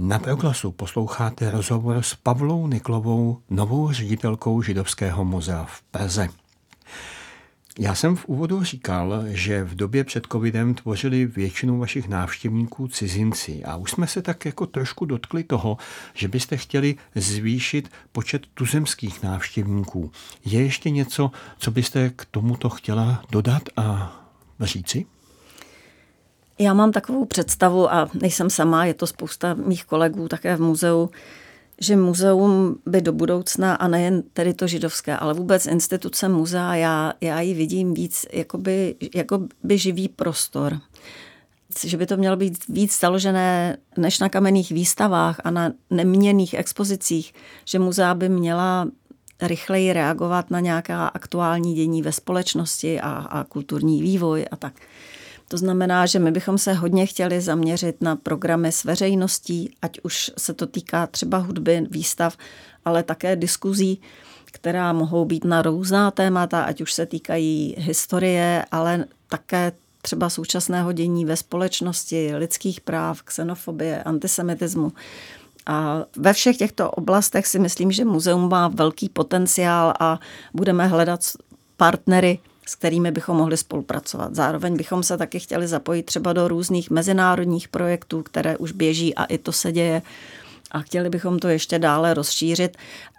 Na 0.09 0.19
proglasu 0.19 0.73
posloucháte 0.73 1.51
rozhovor 1.51 2.03
s 2.03 2.15
Pavlou 2.15 2.67
Niklovou, 2.67 3.43
novou 3.51 3.93
ředitelkou 3.93 4.63
Židovského 4.63 5.25
muzea 5.25 5.65
v 5.65 5.83
Praze. 5.83 6.29
Já 7.79 7.95
jsem 7.95 8.17
v 8.17 8.29
úvodu 8.29 8.65
říkal, 8.65 9.25
že 9.27 9.65
v 9.65 9.75
době 9.75 10.05
před 10.05 10.27
covidem 10.33 10.75
tvořili 10.75 11.27
většinu 11.27 11.79
vašich 11.79 12.09
návštěvníků 12.09 12.89
cizinci 12.89 13.65
a 13.65 13.77
už 13.77 13.91
jsme 13.91 14.07
se 14.07 14.23
tak 14.23 14.45
jako 14.45 14.67
trošku 14.67 15.05
dotkli 15.05 15.45
toho, 15.45 15.77
že 16.15 16.29
byste 16.29 16.57
chtěli 16.57 16.97
zvýšit 17.15 17.91
počet 18.13 18.47
tuzemských 18.55 19.23
návštěvníků. 19.23 20.11
Je 20.45 20.63
ještě 20.63 20.91
něco, 20.91 21.31
co 21.59 21.71
byste 21.71 22.11
k 22.17 22.25
tomuto 22.25 22.69
chtěla 22.69 23.25
dodat 23.31 23.63
a 23.77 24.17
říci? 24.61 25.07
Já 26.59 26.75
mám 26.75 26.93
takovou 26.93 27.25
představu 27.25 27.93
a 27.93 28.11
nejsem 28.21 28.51
sama, 28.51 28.85
je 28.85 28.95
to 28.95 29.07
spousta 29.07 29.55
mých 29.55 29.85
kolegů 29.85 30.29
také 30.29 30.57
v 30.57 30.61
muzeu, 30.61 31.11
že 31.81 31.97
muzeum 31.97 32.77
by 32.87 33.01
do 33.01 33.13
budoucna, 33.13 33.75
a 33.75 33.89
nejen 33.89 34.23
tedy 34.33 34.55
to 34.55 34.67
židovské, 34.67 35.17
ale 35.17 35.35
vůbec 35.35 35.67
instituce 35.67 36.29
muzea, 36.29 36.75
já, 36.75 37.13
já 37.21 37.41
ji 37.41 37.55
vidím 37.55 37.95
víc 37.95 38.27
jakoby, 38.33 38.95
jakoby 39.15 39.79
živý 39.79 40.09
prostor. 40.09 40.79
Že 41.85 41.97
by 41.97 42.07
to 42.07 42.17
mělo 42.17 42.37
být 42.37 42.69
víc 42.69 43.01
založené 43.01 43.77
než 43.97 44.19
na 44.19 44.29
kamenných 44.29 44.73
výstavách 44.73 45.41
a 45.45 45.51
na 45.51 45.73
neměných 45.91 46.55
expozicích, 46.55 47.35
že 47.65 47.79
muzea 47.79 48.15
by 48.15 48.29
měla 48.29 48.89
rychleji 49.43 49.93
reagovat 49.93 50.51
na 50.51 50.61
nějaká 50.61 51.07
aktuální 51.07 51.75
dění 51.75 52.03
ve 52.03 52.13
společnosti 52.13 53.01
a, 53.01 53.11
a 53.11 53.45
kulturní 53.45 54.03
vývoj 54.03 54.47
a 54.51 54.57
tak. 54.57 54.73
To 55.49 55.57
znamená, 55.57 56.07
že 56.07 56.19
my 56.19 56.31
bychom 56.31 56.59
se 56.59 56.73
hodně 56.73 57.07
chtěli 57.07 57.41
zaměřit 57.41 58.03
na 58.03 58.17
programy 58.17 58.73
s 58.73 58.85
veřejností, 58.85 59.75
ať 59.83 60.01
už 60.03 60.31
se 60.39 60.55
to 60.55 60.67
týká 60.67 61.07
třeba 61.07 61.39
hudby, 61.39 61.87
výstav, 61.91 62.37
ale 62.85 63.03
také 63.03 63.37
diskuzí, 63.37 64.01
která 64.45 64.93
mohou 64.93 65.25
být 65.25 65.45
na 65.45 65.63
různá 65.63 66.11
témata, 66.11 66.63
ať 66.63 66.81
už 66.81 66.93
se 66.93 67.07
týkají 67.07 67.75
historie, 67.79 68.65
ale 68.71 69.05
také 69.29 69.73
třeba 70.03 70.31
současného 70.31 70.93
dění 70.93 71.25
ve 71.25 71.37
společnosti, 71.37 72.37
lidských 72.37 72.81
práv, 72.81 73.23
xenofobie, 73.23 74.03
antisemitismu. 74.03 74.93
A 75.67 76.05
ve 76.17 76.33
všech 76.33 76.57
těchto 76.57 76.91
oblastech 76.91 77.47
si 77.47 77.59
myslím, 77.59 77.93
že 77.93 78.05
muzeum 78.05 78.49
má 78.49 78.69
velký 78.69 79.09
potenciál 79.09 79.95
a 80.01 80.21
budeme 80.55 80.87
hledat 80.87 81.21
partnery, 81.77 82.39
s 82.69 82.75
kterými 82.75 83.11
bychom 83.11 83.37
mohli 83.37 83.57
spolupracovat. 83.57 84.35
Zároveň 84.35 84.77
bychom 84.77 85.03
se 85.03 85.17
taky 85.17 85.41
chtěli 85.41 85.69
zapojit 85.69 86.03
třeba 86.03 86.33
do 86.33 86.49
různých 86.49 86.91
mezinárodních 86.91 87.69
projektů, 87.69 88.23
které 88.23 88.57
už 88.57 88.73
běží 88.73 89.15
a 89.15 89.25
i 89.25 89.39
to 89.39 89.53
se 89.53 89.73
děje. 89.73 90.03
A 90.71 90.81
chtěli 90.81 91.11
bychom 91.11 91.39
to 91.39 91.49
ještě 91.49 91.79
dále 91.79 92.15
rozšířit, 92.15 92.77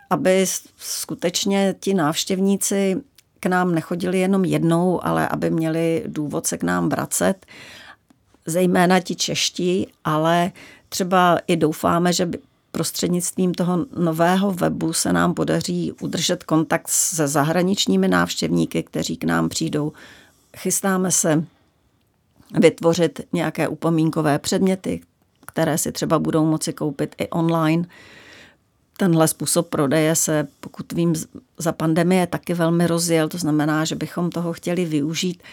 aby 0.10 0.46
skutečně 0.78 1.76
ti 1.80 1.94
návštěvníci 1.94 3.02
k 3.40 3.46
nám 3.46 3.76
nechodili 3.76 4.20
jenom 4.20 4.46
jednou, 4.46 5.06
ale 5.06 5.28
aby 5.28 5.50
měli 5.50 6.04
důvod 6.08 6.48
se 6.48 6.58
k 6.58 6.64
nám 6.64 6.90
vracet, 6.90 7.46
zejména 8.46 9.00
ti 9.00 9.16
čeští, 9.16 9.88
ale 10.04 10.52
třeba 10.90 11.40
i 11.48 11.58
doufáme, 11.58 12.14
že 12.14 12.30
prostřednictvím 12.72 13.54
toho 13.54 13.86
nového 13.98 14.52
webu 14.52 14.94
se 14.94 15.14
nám 15.14 15.34
podaří 15.34 15.92
udržet 16.02 16.44
kontakt 16.44 16.88
se 16.88 17.28
zahraničními 17.28 18.08
návštěvníky, 18.08 18.84
kteří 18.84 19.18
k 19.18 19.24
nám 19.24 19.50
přijdou. 19.50 19.92
Chystáme 20.58 21.12
se 21.12 21.44
vytvořit 22.60 23.22
nějaké 23.34 23.68
upomínkové 23.68 24.40
předměty, 24.40 25.02
které 25.46 25.78
si 25.78 25.92
třeba 25.92 26.20
budou 26.20 26.46
moci 26.46 26.74
koupit 26.74 27.16
i 27.18 27.30
online. 27.30 27.86
Tenhle 28.98 29.28
způsob 29.28 29.70
prodeje 29.70 30.16
se, 30.16 30.48
pokud 30.60 30.94
vím, 30.94 31.14
za 31.58 31.72
pandemie 31.72 32.28
taky 32.28 32.54
velmi 32.54 32.88
rozjel, 32.88 33.30
to 33.30 33.38
znamená, 33.38 33.86
že 33.86 33.96
bychom 33.96 34.30
toho 34.30 34.54
chtěli 34.54 34.86
využít. 34.86 35.44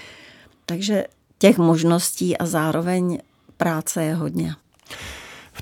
Takže 0.67 1.05
těch 1.39 1.59
možností 1.59 2.39
a 2.39 2.47
zároveň 2.47 3.19
práce 3.57 4.05
je 4.05 4.15
hodně. 4.15 4.55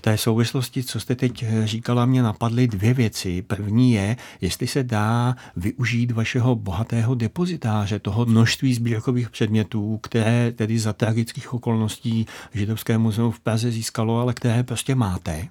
V 0.04 0.10
té 0.10 0.18
souvislosti, 0.18 0.82
co 0.82 1.00
jste 1.00 1.14
teď 1.14 1.42
eh, 1.42 1.66
říkala, 1.66 2.06
mě 2.06 2.22
napadly 2.22 2.68
dvě 2.68 2.94
věci. 2.94 3.42
První 3.42 3.92
je, 3.92 4.16
jestli 4.40 4.66
se 4.66 4.82
dá 4.82 5.36
využít 5.56 6.10
vašeho 6.10 6.54
bohatého 6.54 7.14
depozitáře, 7.14 7.98
toho 7.98 8.26
množství 8.26 8.74
sbírkových 8.74 9.30
předmětů, 9.30 9.98
které 10.02 10.52
tedy 10.52 10.78
za 10.78 10.92
tragických 10.92 11.54
okolností 11.54 12.26
Židovské 12.54 12.98
muzeum 12.98 13.32
v 13.32 13.40
Praze 13.40 13.70
získalo, 13.70 14.20
ale 14.20 14.34
které 14.34 14.62
prostě 14.62 14.94
máte. 14.94 15.48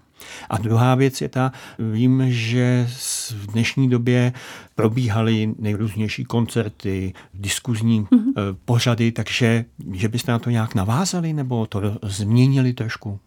A 0.50 0.58
druhá 0.58 0.96
věc 0.96 1.22
je 1.22 1.30
ta, 1.30 1.52
vím, 1.80 2.24
že 2.28 2.88
v 3.30 3.48
dnešní 3.48 3.90
době 3.90 4.34
probíhaly 4.76 5.54
nejrůznější 5.60 6.26
koncerty, 6.26 7.14
diskuzní 7.34 8.02
mm-hmm. 8.04 8.56
pořady, 8.66 9.12
takže 9.12 9.66
že 9.92 10.08
byste 10.08 10.32
na 10.32 10.40
to 10.40 10.50
nějak 10.50 10.76
navázali 10.76 11.34
nebo 11.34 11.66
to 11.66 11.82
změnili 12.04 12.74
trošku? 12.74 13.20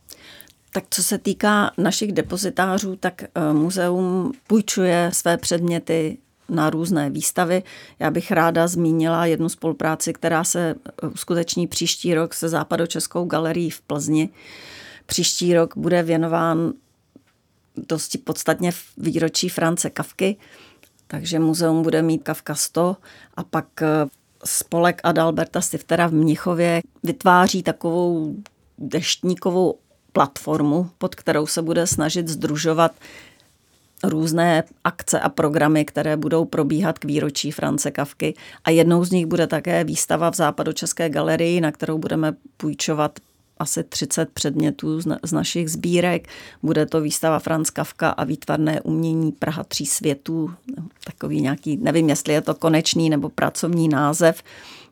Tak 0.73 0.85
co 0.91 1.03
se 1.03 1.19
týká 1.19 1.71
našich 1.79 2.13
depozitářů, 2.13 2.97
tak 2.97 3.23
eh, 3.23 3.53
muzeum 3.53 4.33
půjčuje 4.47 5.11
své 5.13 5.37
předměty 5.37 6.19
na 6.49 6.71
různé 6.71 7.11
výstavy. 7.11 7.63
Já 7.99 8.11
bych 8.11 8.31
ráda 8.31 8.69
zmínila 8.69 9.27
jednu 9.27 9.49
spolupráci, 9.49 10.13
která 10.13 10.45
se 10.45 10.75
eh, 11.03 11.07
uskuteční 11.09 11.67
příští 11.67 12.15
rok 12.15 12.35
se 12.35 12.49
Západočeskou 12.49 13.25
galerií 13.25 13.71
v 13.71 13.81
Plzni. 13.81 14.29
Příští 15.07 15.55
rok 15.55 15.77
bude 15.77 16.03
věnován 16.03 16.73
dosti 17.77 18.19
podstatně 18.19 18.73
výročí 18.97 19.49
France 19.49 19.91
Kavky, 19.91 20.37
takže 21.07 21.39
muzeum 21.39 21.83
bude 21.83 22.03
mít 22.03 22.23
Kavka 22.23 22.55
100 22.55 22.97
a 23.35 23.45
pak 23.45 23.83
eh, 23.83 23.87
spolek 24.45 25.01
Adalberta 25.05 25.61
Stiftera 25.61 26.07
v 26.07 26.13
Mnichově 26.13 26.83
vytváří 27.03 27.63
takovou 27.63 28.37
deštníkovou 28.79 29.79
platformu, 30.17 30.91
pod 30.99 31.15
kterou 31.15 31.47
se 31.47 31.63
bude 31.63 31.87
snažit 31.87 32.29
združovat 32.29 32.93
různé 34.05 34.65
akce 34.85 35.21
a 35.21 35.29
programy, 35.29 35.85
které 35.85 36.17
budou 36.17 36.45
probíhat 36.45 36.99
k 36.99 37.05
výročí 37.05 37.51
France 37.51 37.91
Kavky. 37.91 38.35
A 38.65 38.71
jednou 38.71 39.05
z 39.05 39.11
nich 39.11 39.27
bude 39.27 39.47
také 39.47 39.85
výstava 39.85 40.31
v 40.31 40.35
Západočeské 40.35 41.09
galerii, 41.09 41.61
na 41.61 41.73
kterou 41.73 41.99
budeme 41.99 42.35
půjčovat 42.57 43.19
asi 43.59 43.85
30 43.85 44.31
předmětů 44.31 45.01
z 45.23 45.33
našich 45.33 45.71
sbírek. 45.71 46.29
Bude 46.63 46.87
to 46.87 47.01
výstava 47.01 47.39
Franz 47.39 47.71
Kafka 47.71 48.11
a 48.11 48.25
výtvarné 48.25 48.81
umění 48.81 49.33
Praha 49.33 49.65
tří 49.65 49.87
světů. 49.87 50.51
Takový 51.05 51.41
nějaký, 51.41 51.77
nevím, 51.77 52.09
jestli 52.09 52.33
je 52.33 52.41
to 52.41 52.55
konečný 52.55 53.11
nebo 53.11 53.29
pracovní 53.29 53.89
název. 53.89 54.43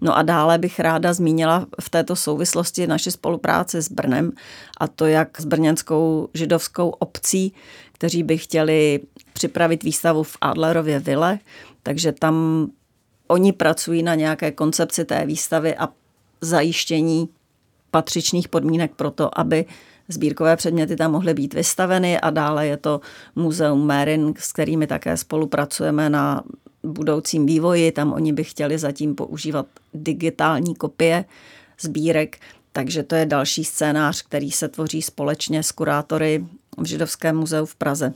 No 0.04 0.16
a 0.16 0.22
dále 0.22 0.58
bych 0.58 0.80
ráda 0.80 1.12
zmínila 1.12 1.66
v 1.80 1.90
této 1.90 2.16
souvislosti 2.16 2.86
naši 2.86 3.10
spolupráci 3.10 3.82
s 3.82 3.92
Brnem 3.92 4.32
a 4.80 4.88
to 4.88 5.06
jak 5.06 5.40
s 5.40 5.44
brněnskou 5.44 6.28
židovskou 6.34 6.88
obcí, 6.88 7.52
kteří 7.92 8.22
by 8.22 8.38
chtěli 8.38 9.00
připravit 9.32 9.82
výstavu 9.82 10.22
v 10.22 10.36
Adlerově 10.40 10.98
vile, 10.98 11.38
takže 11.82 12.12
tam 12.12 12.66
oni 13.26 13.52
pracují 13.52 14.02
na 14.02 14.14
nějaké 14.14 14.52
koncepci 14.52 15.04
té 15.04 15.26
výstavy 15.26 15.76
a 15.76 15.88
zajištění 16.40 17.28
patřičných 17.90 18.48
podmínek 18.48 18.94
pro 18.94 19.10
to, 19.10 19.38
aby 19.38 19.64
sbírkové 20.08 20.56
předměty 20.56 20.96
tam 20.96 21.12
mohly 21.12 21.34
být 21.34 21.54
vystaveny. 21.54 22.20
A 22.20 22.30
dále 22.30 22.66
je 22.66 22.76
to 22.76 23.00
Muzeum 23.36 23.86
Merin, 23.86 24.34
s 24.38 24.52
kterými 24.52 24.86
také 24.86 25.16
spolupracujeme 25.16 26.10
na 26.10 26.42
budoucím 26.84 27.46
vývoji. 27.46 27.92
Tam 27.92 28.12
oni 28.12 28.32
by 28.32 28.44
chtěli 28.44 28.78
zatím 28.78 29.14
používat 29.14 29.66
digitální 29.94 30.74
kopie 30.74 31.24
sbírek, 31.80 32.38
takže 32.72 33.02
to 33.02 33.14
je 33.14 33.26
další 33.26 33.64
scénář, 33.64 34.22
který 34.22 34.50
se 34.50 34.68
tvoří 34.68 35.02
společně 35.02 35.62
s 35.62 35.72
kurátory 35.72 36.44
v 36.78 36.84
Židovském 36.84 37.36
muzeu 37.36 37.66
v 37.66 37.74
Praze. 37.74 38.12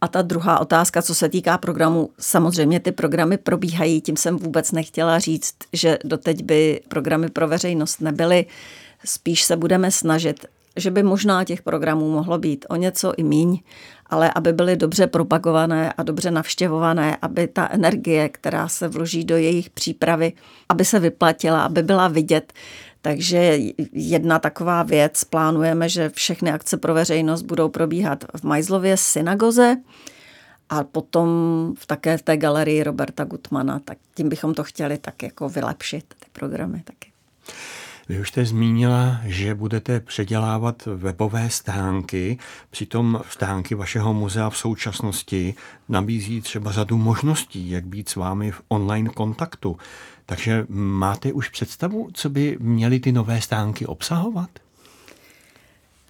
A 0.00 0.08
ta 0.08 0.22
druhá 0.22 0.58
otázka, 0.58 1.02
co 1.02 1.14
se 1.14 1.28
týká 1.28 1.58
programu, 1.58 2.10
samozřejmě 2.18 2.80
ty 2.80 2.92
programy 2.92 3.38
probíhají, 3.38 4.00
tím 4.00 4.16
jsem 4.16 4.36
vůbec 4.36 4.72
nechtěla 4.72 5.18
říct, 5.18 5.54
že 5.72 5.98
doteď 6.04 6.42
by 6.42 6.80
programy 6.88 7.28
pro 7.28 7.48
veřejnost 7.48 8.00
nebyly. 8.00 8.46
Spíš 9.04 9.42
se 9.44 9.56
budeme 9.56 9.90
snažit, 9.90 10.46
že 10.76 10.90
by 10.90 11.02
možná 11.02 11.44
těch 11.44 11.62
programů 11.62 12.10
mohlo 12.12 12.38
být 12.38 12.66
o 12.68 12.76
něco 12.76 13.12
i 13.16 13.22
míň, 13.22 13.60
ale 14.10 14.32
aby 14.34 14.52
byly 14.52 14.76
dobře 14.76 15.06
propagované 15.06 15.92
a 15.92 16.02
dobře 16.02 16.30
navštěvované, 16.30 17.16
aby 17.22 17.48
ta 17.48 17.68
energie, 17.70 18.28
která 18.28 18.68
se 18.68 18.88
vloží 18.88 19.24
do 19.24 19.36
jejich 19.36 19.70
přípravy, 19.70 20.32
aby 20.68 20.84
se 20.84 20.98
vyplatila, 20.98 21.62
aby 21.62 21.82
byla 21.82 22.08
vidět, 22.08 22.52
takže 23.02 23.58
jedna 23.92 24.38
taková 24.38 24.82
věc, 24.82 25.24
plánujeme, 25.24 25.88
že 25.88 26.08
všechny 26.08 26.52
akce 26.52 26.76
pro 26.76 26.94
veřejnost 26.94 27.42
budou 27.42 27.68
probíhat 27.68 28.24
v 28.36 28.44
Majzlově 28.44 28.96
synagoze 28.96 29.76
a 30.68 30.84
potom 30.84 31.28
v 31.78 31.86
také 31.86 32.18
v 32.18 32.22
té 32.22 32.36
galerii 32.36 32.82
Roberta 32.82 33.24
Gutmana, 33.24 33.78
tak 33.78 33.98
tím 34.14 34.28
bychom 34.28 34.54
to 34.54 34.64
chtěli 34.64 34.98
tak 34.98 35.22
jako 35.22 35.48
vylepšit, 35.48 36.04
ty 36.08 36.26
programy 36.32 36.82
taky. 36.84 37.12
Vy 38.08 38.20
už 38.20 38.28
jste 38.28 38.44
zmínila, 38.44 39.20
že 39.24 39.54
budete 39.54 40.00
předělávat 40.00 40.86
webové 40.86 41.50
stránky, 41.50 42.38
přitom 42.70 43.20
stránky 43.30 43.74
vašeho 43.74 44.14
muzea 44.14 44.50
v 44.50 44.56
současnosti 44.56 45.54
nabízí 45.88 46.40
třeba 46.40 46.72
řadu 46.72 46.98
možností, 46.98 47.70
jak 47.70 47.86
být 47.86 48.08
s 48.08 48.16
vámi 48.16 48.50
v 48.50 48.62
online 48.68 49.10
kontaktu. 49.10 49.76
Takže 50.26 50.66
máte 50.68 51.32
už 51.32 51.48
představu, 51.48 52.08
co 52.12 52.30
by 52.30 52.56
měly 52.60 53.00
ty 53.00 53.12
nové 53.12 53.40
stránky 53.40 53.86
obsahovat? 53.86 54.50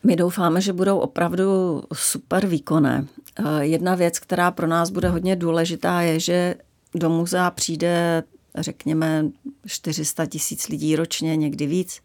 My 0.04 0.16
doufáme, 0.16 0.60
že 0.60 0.72
budou 0.72 0.98
opravdu 0.98 1.82
super 1.94 2.46
výkonné. 2.46 3.06
Eh, 3.38 3.64
jedna 3.64 3.94
věc, 3.94 4.18
která 4.18 4.50
pro 4.50 4.66
nás 4.66 4.90
bude 4.90 5.08
hodně 5.08 5.36
důležitá, 5.36 6.00
je, 6.00 6.20
že 6.20 6.54
do 6.94 7.10
muzea 7.10 7.50
přijde, 7.50 8.22
řekněme, 8.62 9.30
400 9.66 10.26
tisíc 10.26 10.68
lidí 10.68 10.96
ročně, 10.96 11.36
někdy 11.36 11.66
víc, 11.66 12.00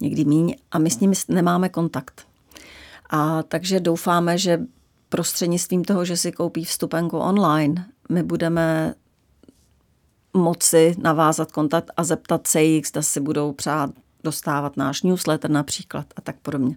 někdy 0.00 0.24
míň, 0.24 0.54
a 0.70 0.78
my 0.78 0.90
s 0.90 1.00
nimi 1.00 1.14
nemáme 1.28 1.68
kontakt. 1.68 2.26
A 3.10 3.42
takže 3.42 3.80
doufáme, 3.80 4.38
že 4.38 4.60
prostřednictvím 5.08 5.84
toho, 5.84 6.04
že 6.04 6.16
si 6.16 6.32
koupí 6.32 6.64
vstupenku 6.64 7.18
online, 7.18 7.86
my 8.08 8.22
budeme 8.22 8.94
moci 10.34 10.94
navázat 10.98 11.52
kontakt 11.52 11.90
a 11.96 12.04
zeptat 12.04 12.46
se 12.46 12.62
jich, 12.62 12.86
zda 12.86 13.02
si 13.02 13.20
budou 13.20 13.52
přát 13.52 13.90
dostávat 14.24 14.76
náš 14.76 15.02
newsletter 15.02 15.50
například 15.50 16.06
a 16.16 16.20
tak 16.20 16.36
podobně. 16.36 16.76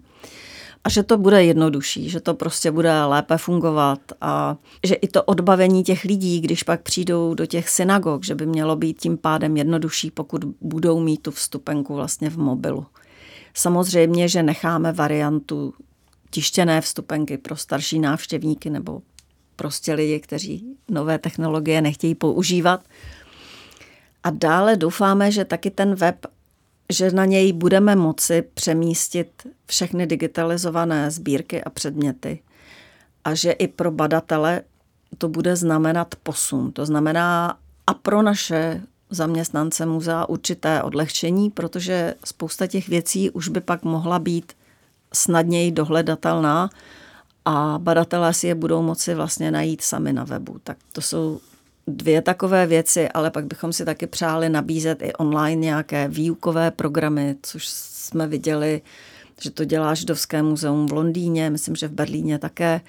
A 0.83 0.89
že 0.89 1.03
to 1.03 1.17
bude 1.17 1.43
jednodušší, 1.43 2.09
že 2.09 2.19
to 2.19 2.33
prostě 2.33 2.71
bude 2.71 3.05
lépe 3.05 3.37
fungovat 3.37 3.99
a 4.21 4.57
že 4.83 4.95
i 4.95 5.07
to 5.07 5.23
odbavení 5.23 5.83
těch 5.83 6.03
lidí, 6.03 6.41
když 6.41 6.63
pak 6.63 6.81
přijdou 6.81 7.33
do 7.33 7.45
těch 7.45 7.69
synagog, 7.69 8.23
že 8.23 8.35
by 8.35 8.45
mělo 8.45 8.75
být 8.75 9.01
tím 9.01 9.17
pádem 9.17 9.57
jednodušší, 9.57 10.11
pokud 10.11 10.45
budou 10.61 10.99
mít 10.99 11.21
tu 11.21 11.31
vstupenku 11.31 11.95
vlastně 11.95 12.29
v 12.29 12.37
mobilu. 12.37 12.85
Samozřejmě, 13.53 14.27
že 14.27 14.43
necháme 14.43 14.91
variantu 14.91 15.73
tištěné 16.29 16.81
vstupenky 16.81 17.37
pro 17.37 17.55
starší 17.55 17.99
návštěvníky 17.99 18.69
nebo 18.69 19.01
prostě 19.55 19.93
lidi, 19.93 20.19
kteří 20.19 20.77
nové 20.89 21.19
technologie 21.19 21.81
nechtějí 21.81 22.15
používat. 22.15 22.83
A 24.23 24.29
dále 24.29 24.75
doufáme, 24.75 25.31
že 25.31 25.45
taky 25.45 25.71
ten 25.71 25.95
web 25.95 26.25
že 26.93 27.11
na 27.11 27.25
něj 27.25 27.53
budeme 27.53 27.95
moci 27.95 28.41
přemístit 28.53 29.47
všechny 29.65 30.07
digitalizované 30.07 31.11
sbírky 31.11 31.63
a 31.63 31.69
předměty 31.69 32.39
a 33.23 33.35
že 33.35 33.51
i 33.51 33.67
pro 33.67 33.91
badatele 33.91 34.61
to 35.17 35.29
bude 35.29 35.55
znamenat 35.55 36.15
posun. 36.23 36.71
To 36.71 36.85
znamená 36.85 37.57
a 37.87 37.93
pro 37.93 38.21
naše 38.21 38.81
zaměstnance 39.09 39.85
muzea 39.85 40.25
určité 40.25 40.81
odlehčení, 40.83 41.49
protože 41.49 42.13
spousta 42.25 42.67
těch 42.67 42.87
věcí 42.89 43.29
už 43.29 43.47
by 43.47 43.61
pak 43.61 43.83
mohla 43.83 44.19
být 44.19 44.53
snadněji 45.13 45.71
dohledatelná 45.71 46.69
a 47.45 47.75
badatelé 47.77 48.33
si 48.33 48.47
je 48.47 48.55
budou 48.55 48.81
moci 48.81 49.15
vlastně 49.15 49.51
najít 49.51 49.81
sami 49.81 50.13
na 50.13 50.23
webu. 50.23 50.59
Tak 50.63 50.77
to 50.91 51.01
jsou 51.01 51.39
dvě 51.87 52.21
takové 52.21 52.67
věci, 52.67 53.09
ale 53.09 53.31
pak 53.31 53.45
bychom 53.45 53.73
si 53.73 53.85
taky 53.85 54.07
přáli 54.07 54.49
nabízet 54.49 55.01
i 55.01 55.13
online 55.13 55.61
nějaké 55.61 56.07
výukové 56.07 56.71
programy, 56.71 57.35
což 57.41 57.67
jsme 57.69 58.27
viděli, 58.27 58.81
že 59.41 59.51
to 59.51 59.65
dělá 59.65 59.93
Židovské 59.93 60.43
muzeum 60.43 60.87
v 60.87 60.91
Londýně, 60.91 61.49
myslím, 61.49 61.75
že 61.75 61.87
v 61.87 61.91
Berlíně 61.91 62.39
také. 62.39 62.81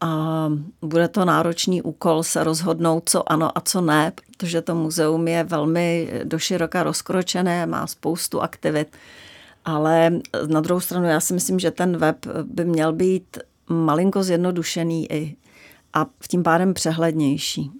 A 0.00 0.48
bude 0.82 1.08
to 1.08 1.24
náročný 1.24 1.82
úkol 1.82 2.22
se 2.22 2.44
rozhodnout, 2.44 3.02
co 3.08 3.32
ano 3.32 3.58
a 3.58 3.60
co 3.60 3.80
ne, 3.80 4.12
protože 4.12 4.62
to 4.62 4.74
muzeum 4.74 5.28
je 5.28 5.44
velmi 5.44 6.10
doširoka 6.24 6.82
rozkročené, 6.82 7.66
má 7.66 7.86
spoustu 7.86 8.40
aktivit. 8.40 8.96
Ale 9.64 10.10
na 10.46 10.60
druhou 10.60 10.80
stranu 10.80 11.06
já 11.06 11.20
si 11.20 11.34
myslím, 11.34 11.58
že 11.58 11.70
ten 11.70 11.96
web 11.96 12.26
by 12.44 12.64
měl 12.64 12.92
být 12.92 13.38
malinko 13.68 14.22
zjednodušený 14.22 15.12
i 15.12 15.36
a 15.92 16.06
v 16.20 16.28
tím 16.28 16.42
pádem 16.42 16.74
přehlednější. 16.74 17.70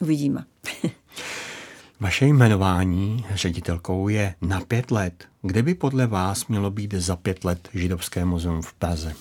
Uvidíme. 0.00 0.44
Vaše 2.00 2.26
jmenování 2.26 3.24
ředitelkou 3.34 4.08
je 4.08 4.34
na 4.40 4.60
pět 4.60 4.90
let. 4.90 5.24
Kde 5.42 5.62
by 5.62 5.74
podle 5.74 6.06
vás 6.06 6.46
mělo 6.46 6.70
být 6.70 6.94
za 6.94 7.16
pět 7.16 7.44
let 7.44 7.68
Židovské 7.74 8.24
muzeum 8.24 8.62
v 8.62 8.72
Praze? 8.72 9.14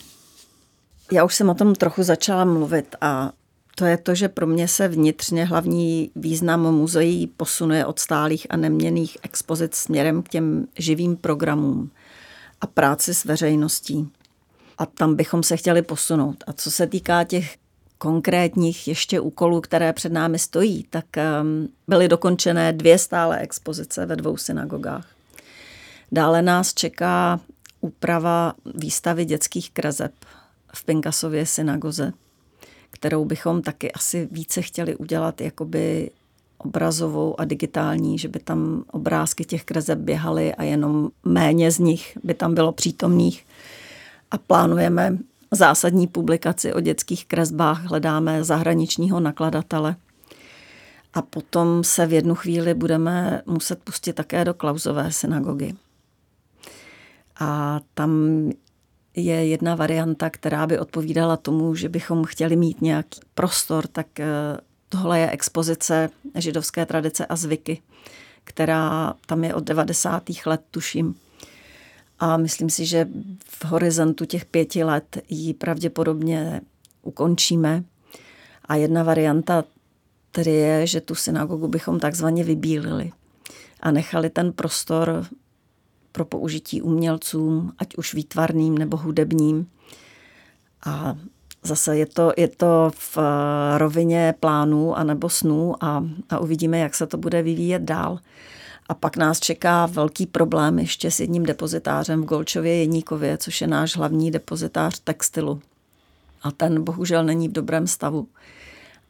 Já 1.11 1.23
už 1.23 1.35
jsem 1.35 1.49
o 1.49 1.53
tom 1.53 1.75
trochu 1.75 2.03
začala 2.03 2.45
mluvit 2.45 2.95
a 3.01 3.31
to 3.75 3.85
je 3.85 3.97
to, 3.97 4.15
že 4.15 4.29
pro 4.29 4.47
mě 4.47 4.67
se 4.67 4.87
vnitřně 4.87 5.45
hlavní 5.45 6.11
význam 6.15 6.61
muzeí 6.61 7.27
posunuje 7.27 7.85
od 7.85 7.99
stálých 7.99 8.47
a 8.49 8.57
neměných 8.57 9.17
expozic 9.21 9.75
směrem 9.75 10.23
k 10.23 10.29
těm 10.29 10.67
živým 10.77 11.17
programům 11.17 11.91
a 12.61 12.67
práci 12.67 13.13
s 13.13 13.25
veřejností. 13.25 14.09
A 14.77 14.85
tam 14.85 15.15
bychom 15.15 15.43
se 15.43 15.57
chtěli 15.57 15.81
posunout. 15.81 16.43
A 16.47 16.53
co 16.53 16.71
se 16.71 16.87
týká 16.87 17.23
těch 17.23 17.57
konkrétních 18.05 18.87
ještě 18.87 19.19
úkolů, 19.19 19.61
které 19.61 19.93
před 19.93 20.11
námi 20.11 20.39
stojí, 20.39 20.85
tak 20.89 21.05
um, 21.41 21.67
byly 21.87 22.07
dokončené 22.07 22.73
dvě 22.73 22.97
stále 22.97 23.39
expozice 23.39 24.05
ve 24.05 24.15
dvou 24.15 24.37
synagogách. 24.37 25.07
Dále 26.11 26.41
nás 26.41 26.73
čeká 26.73 27.39
úprava 27.81 28.53
výstavy 28.75 29.25
dětských 29.25 29.71
kreseb 29.71 30.11
v 30.73 30.83
Pinkasově 30.83 31.45
synagoze, 31.45 32.13
kterou 32.91 33.25
bychom 33.25 33.61
taky 33.61 33.91
asi 33.91 34.27
více 34.31 34.61
chtěli 34.61 34.95
udělat 34.95 35.41
jakoby 35.41 36.11
obrazovou 36.57 37.39
a 37.39 37.45
digitální, 37.45 38.17
že 38.17 38.27
by 38.27 38.39
tam 38.39 38.83
obrázky 38.91 39.45
těch 39.45 39.63
kreseb 39.63 39.99
běhaly 39.99 40.55
a 40.55 40.63
jenom 40.63 41.09
méně 41.23 41.71
z 41.71 41.79
nich 41.79 42.17
by 42.23 42.33
tam 42.33 42.53
bylo 42.53 42.71
přítomných. 42.71 43.45
A 44.31 44.37
plánujeme 44.37 45.17
zásadní 45.51 46.07
publikaci 46.07 46.73
o 46.73 46.79
dětských 46.79 47.25
kresbách 47.25 47.83
hledáme 47.83 48.43
zahraničního 48.43 49.19
nakladatele. 49.19 49.95
A 51.13 51.21
potom 51.21 51.83
se 51.83 52.05
v 52.05 52.13
jednu 52.13 52.35
chvíli 52.35 52.73
budeme 52.73 53.41
muset 53.45 53.79
pustit 53.83 54.13
také 54.13 54.45
do 54.45 54.53
Klauzové 54.53 55.11
synagogy. 55.11 55.73
A 57.39 57.79
tam 57.93 58.49
je 59.15 59.47
jedna 59.47 59.75
varianta, 59.75 60.29
která 60.29 60.67
by 60.67 60.79
odpovídala 60.79 61.37
tomu, 61.37 61.75
že 61.75 61.89
bychom 61.89 62.23
chtěli 62.23 62.55
mít 62.55 62.81
nějaký 62.81 63.19
prostor, 63.33 63.87
tak 63.87 64.19
eh, 64.19 64.27
tohle 64.89 65.19
je 65.19 65.31
expozice 65.31 66.09
židovské 66.35 66.85
tradice 66.85 67.25
a 67.25 67.35
zvyky, 67.35 67.81
která 68.43 69.13
tam 69.25 69.43
je 69.43 69.53
od 69.53 69.63
90. 69.63 70.23
let, 70.45 70.61
tuším. 70.71 71.15
A 72.19 72.37
myslím 72.37 72.69
si, 72.69 72.85
že 72.85 73.07
v 73.45 73.65
horizontu 73.65 74.25
těch 74.25 74.45
pěti 74.45 74.83
let 74.83 75.17
ji 75.29 75.53
pravděpodobně 75.53 76.61
ukončíme. 77.01 77.83
A 78.65 78.75
jedna 78.75 79.03
varianta 79.03 79.63
tedy 80.31 80.51
je, 80.51 80.87
že 80.87 81.01
tu 81.01 81.15
synagogu 81.15 81.67
bychom 81.67 81.99
takzvaně 81.99 82.43
vybílili 82.43 83.11
a 83.79 83.91
nechali 83.91 84.29
ten 84.29 84.53
prostor 84.53 85.25
pro 86.11 86.25
použití 86.25 86.81
umělcům, 86.81 87.73
ať 87.77 87.95
už 87.97 88.13
výtvarným 88.13 88.77
nebo 88.77 88.97
hudebním. 88.97 89.67
A 90.85 91.15
zase 91.63 91.97
je 91.97 92.05
to, 92.05 92.33
je 92.37 92.47
to 92.47 92.91
v 92.95 93.17
rovině 93.77 94.33
plánů 94.39 94.97
a 94.97 95.03
nebo 95.03 95.29
snů 95.29 95.83
a, 95.83 96.03
a 96.29 96.39
uvidíme, 96.39 96.79
jak 96.79 96.95
se 96.95 97.07
to 97.07 97.17
bude 97.17 97.41
vyvíjet 97.41 97.81
dál. 97.81 98.19
A 98.89 98.93
pak 98.93 99.17
nás 99.17 99.39
čeká 99.39 99.85
velký 99.85 100.25
problém 100.25 100.79
ještě 100.79 101.11
s 101.11 101.19
jedním 101.19 101.43
depozitářem 101.43 102.21
v 102.21 102.25
Golčově 102.25 102.75
Jeníkově, 102.75 103.37
což 103.37 103.61
je 103.61 103.67
náš 103.67 103.95
hlavní 103.95 104.31
depozitář 104.31 104.99
textilu. 104.99 105.61
A 106.41 106.51
ten 106.51 106.83
bohužel 106.83 107.23
není 107.23 107.47
v 107.47 107.51
dobrém 107.51 107.87
stavu. 107.87 108.27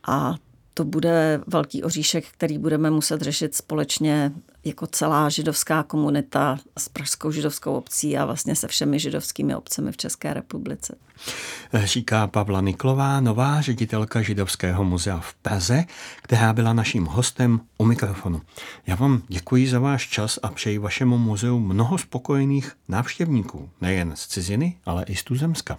A 0.08 0.36
to 0.74 0.86
bude 0.86 1.42
velký 1.48 1.84
oříšek, 1.84 2.26
který 2.32 2.58
budeme 2.58 2.90
muset 2.90 3.22
řešit 3.22 3.56
společně 3.56 4.32
jako 4.66 4.88
celá 4.88 5.30
židovská 5.30 5.84
komunita 5.84 6.60
s 6.78 6.90
Pražskou 6.90 7.32
židovskou 7.32 7.74
obcí 7.74 8.18
a 8.18 8.26
vlastně 8.26 8.56
se 8.56 8.68
všemi 8.68 9.00
židovskými 9.00 9.56
obcemi 9.56 9.92
v 9.92 9.98
České 9.98 10.34
republice. 10.34 10.96
Říká 11.74 12.28
Pavla 12.28 12.62
Niklová, 12.62 13.20
nová 13.20 13.62
ředitelka 13.62 14.22
Židovského 14.22 14.84
muzea 14.84 15.20
v 15.20 15.34
Praze, 15.34 15.84
která 16.22 16.54
byla 16.54 16.74
naším 16.74 17.06
hostem 17.06 17.62
u 17.78 17.86
mikrofonu. 17.86 18.42
Já 18.88 18.96
vám 18.96 19.22
děkuji 19.28 19.70
za 19.70 19.80
váš 19.80 20.10
čas 20.10 20.40
a 20.44 20.48
přeji 20.48 20.78
vašemu 20.78 21.18
muzeu 21.18 21.60
mnoho 21.60 21.98
spokojených 21.98 22.72
návštěvníků, 22.88 23.70
nejen 23.82 24.14
z 24.16 24.28
ciziny, 24.28 24.78
ale 24.86 25.04
i 25.04 25.16
z 25.16 25.24
tuzemska. 25.24 25.78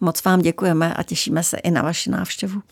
Moc 0.00 0.24
vám 0.24 0.42
děkujeme 0.42 0.94
a 0.94 1.02
těšíme 1.02 1.42
se 1.42 1.56
i 1.56 1.70
na 1.70 1.82
vaši 1.82 2.10
návštěvu. 2.10 2.62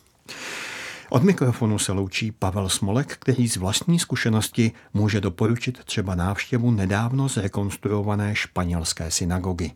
Od 1.11 1.23
mikrofonu 1.23 1.79
se 1.79 1.93
loučí 1.93 2.33
Pavel 2.33 2.69
Smolek, 2.69 3.17
který 3.17 3.49
z 3.49 3.57
vlastní 3.57 3.99
zkušenosti 3.99 4.73
může 4.95 5.21
doporučit 5.21 5.85
třeba 5.85 6.15
návštěvu 6.15 6.71
nedávno 6.71 7.29
zrekonstruované 7.29 8.35
španělské 8.35 9.11
synagogy. 9.11 9.71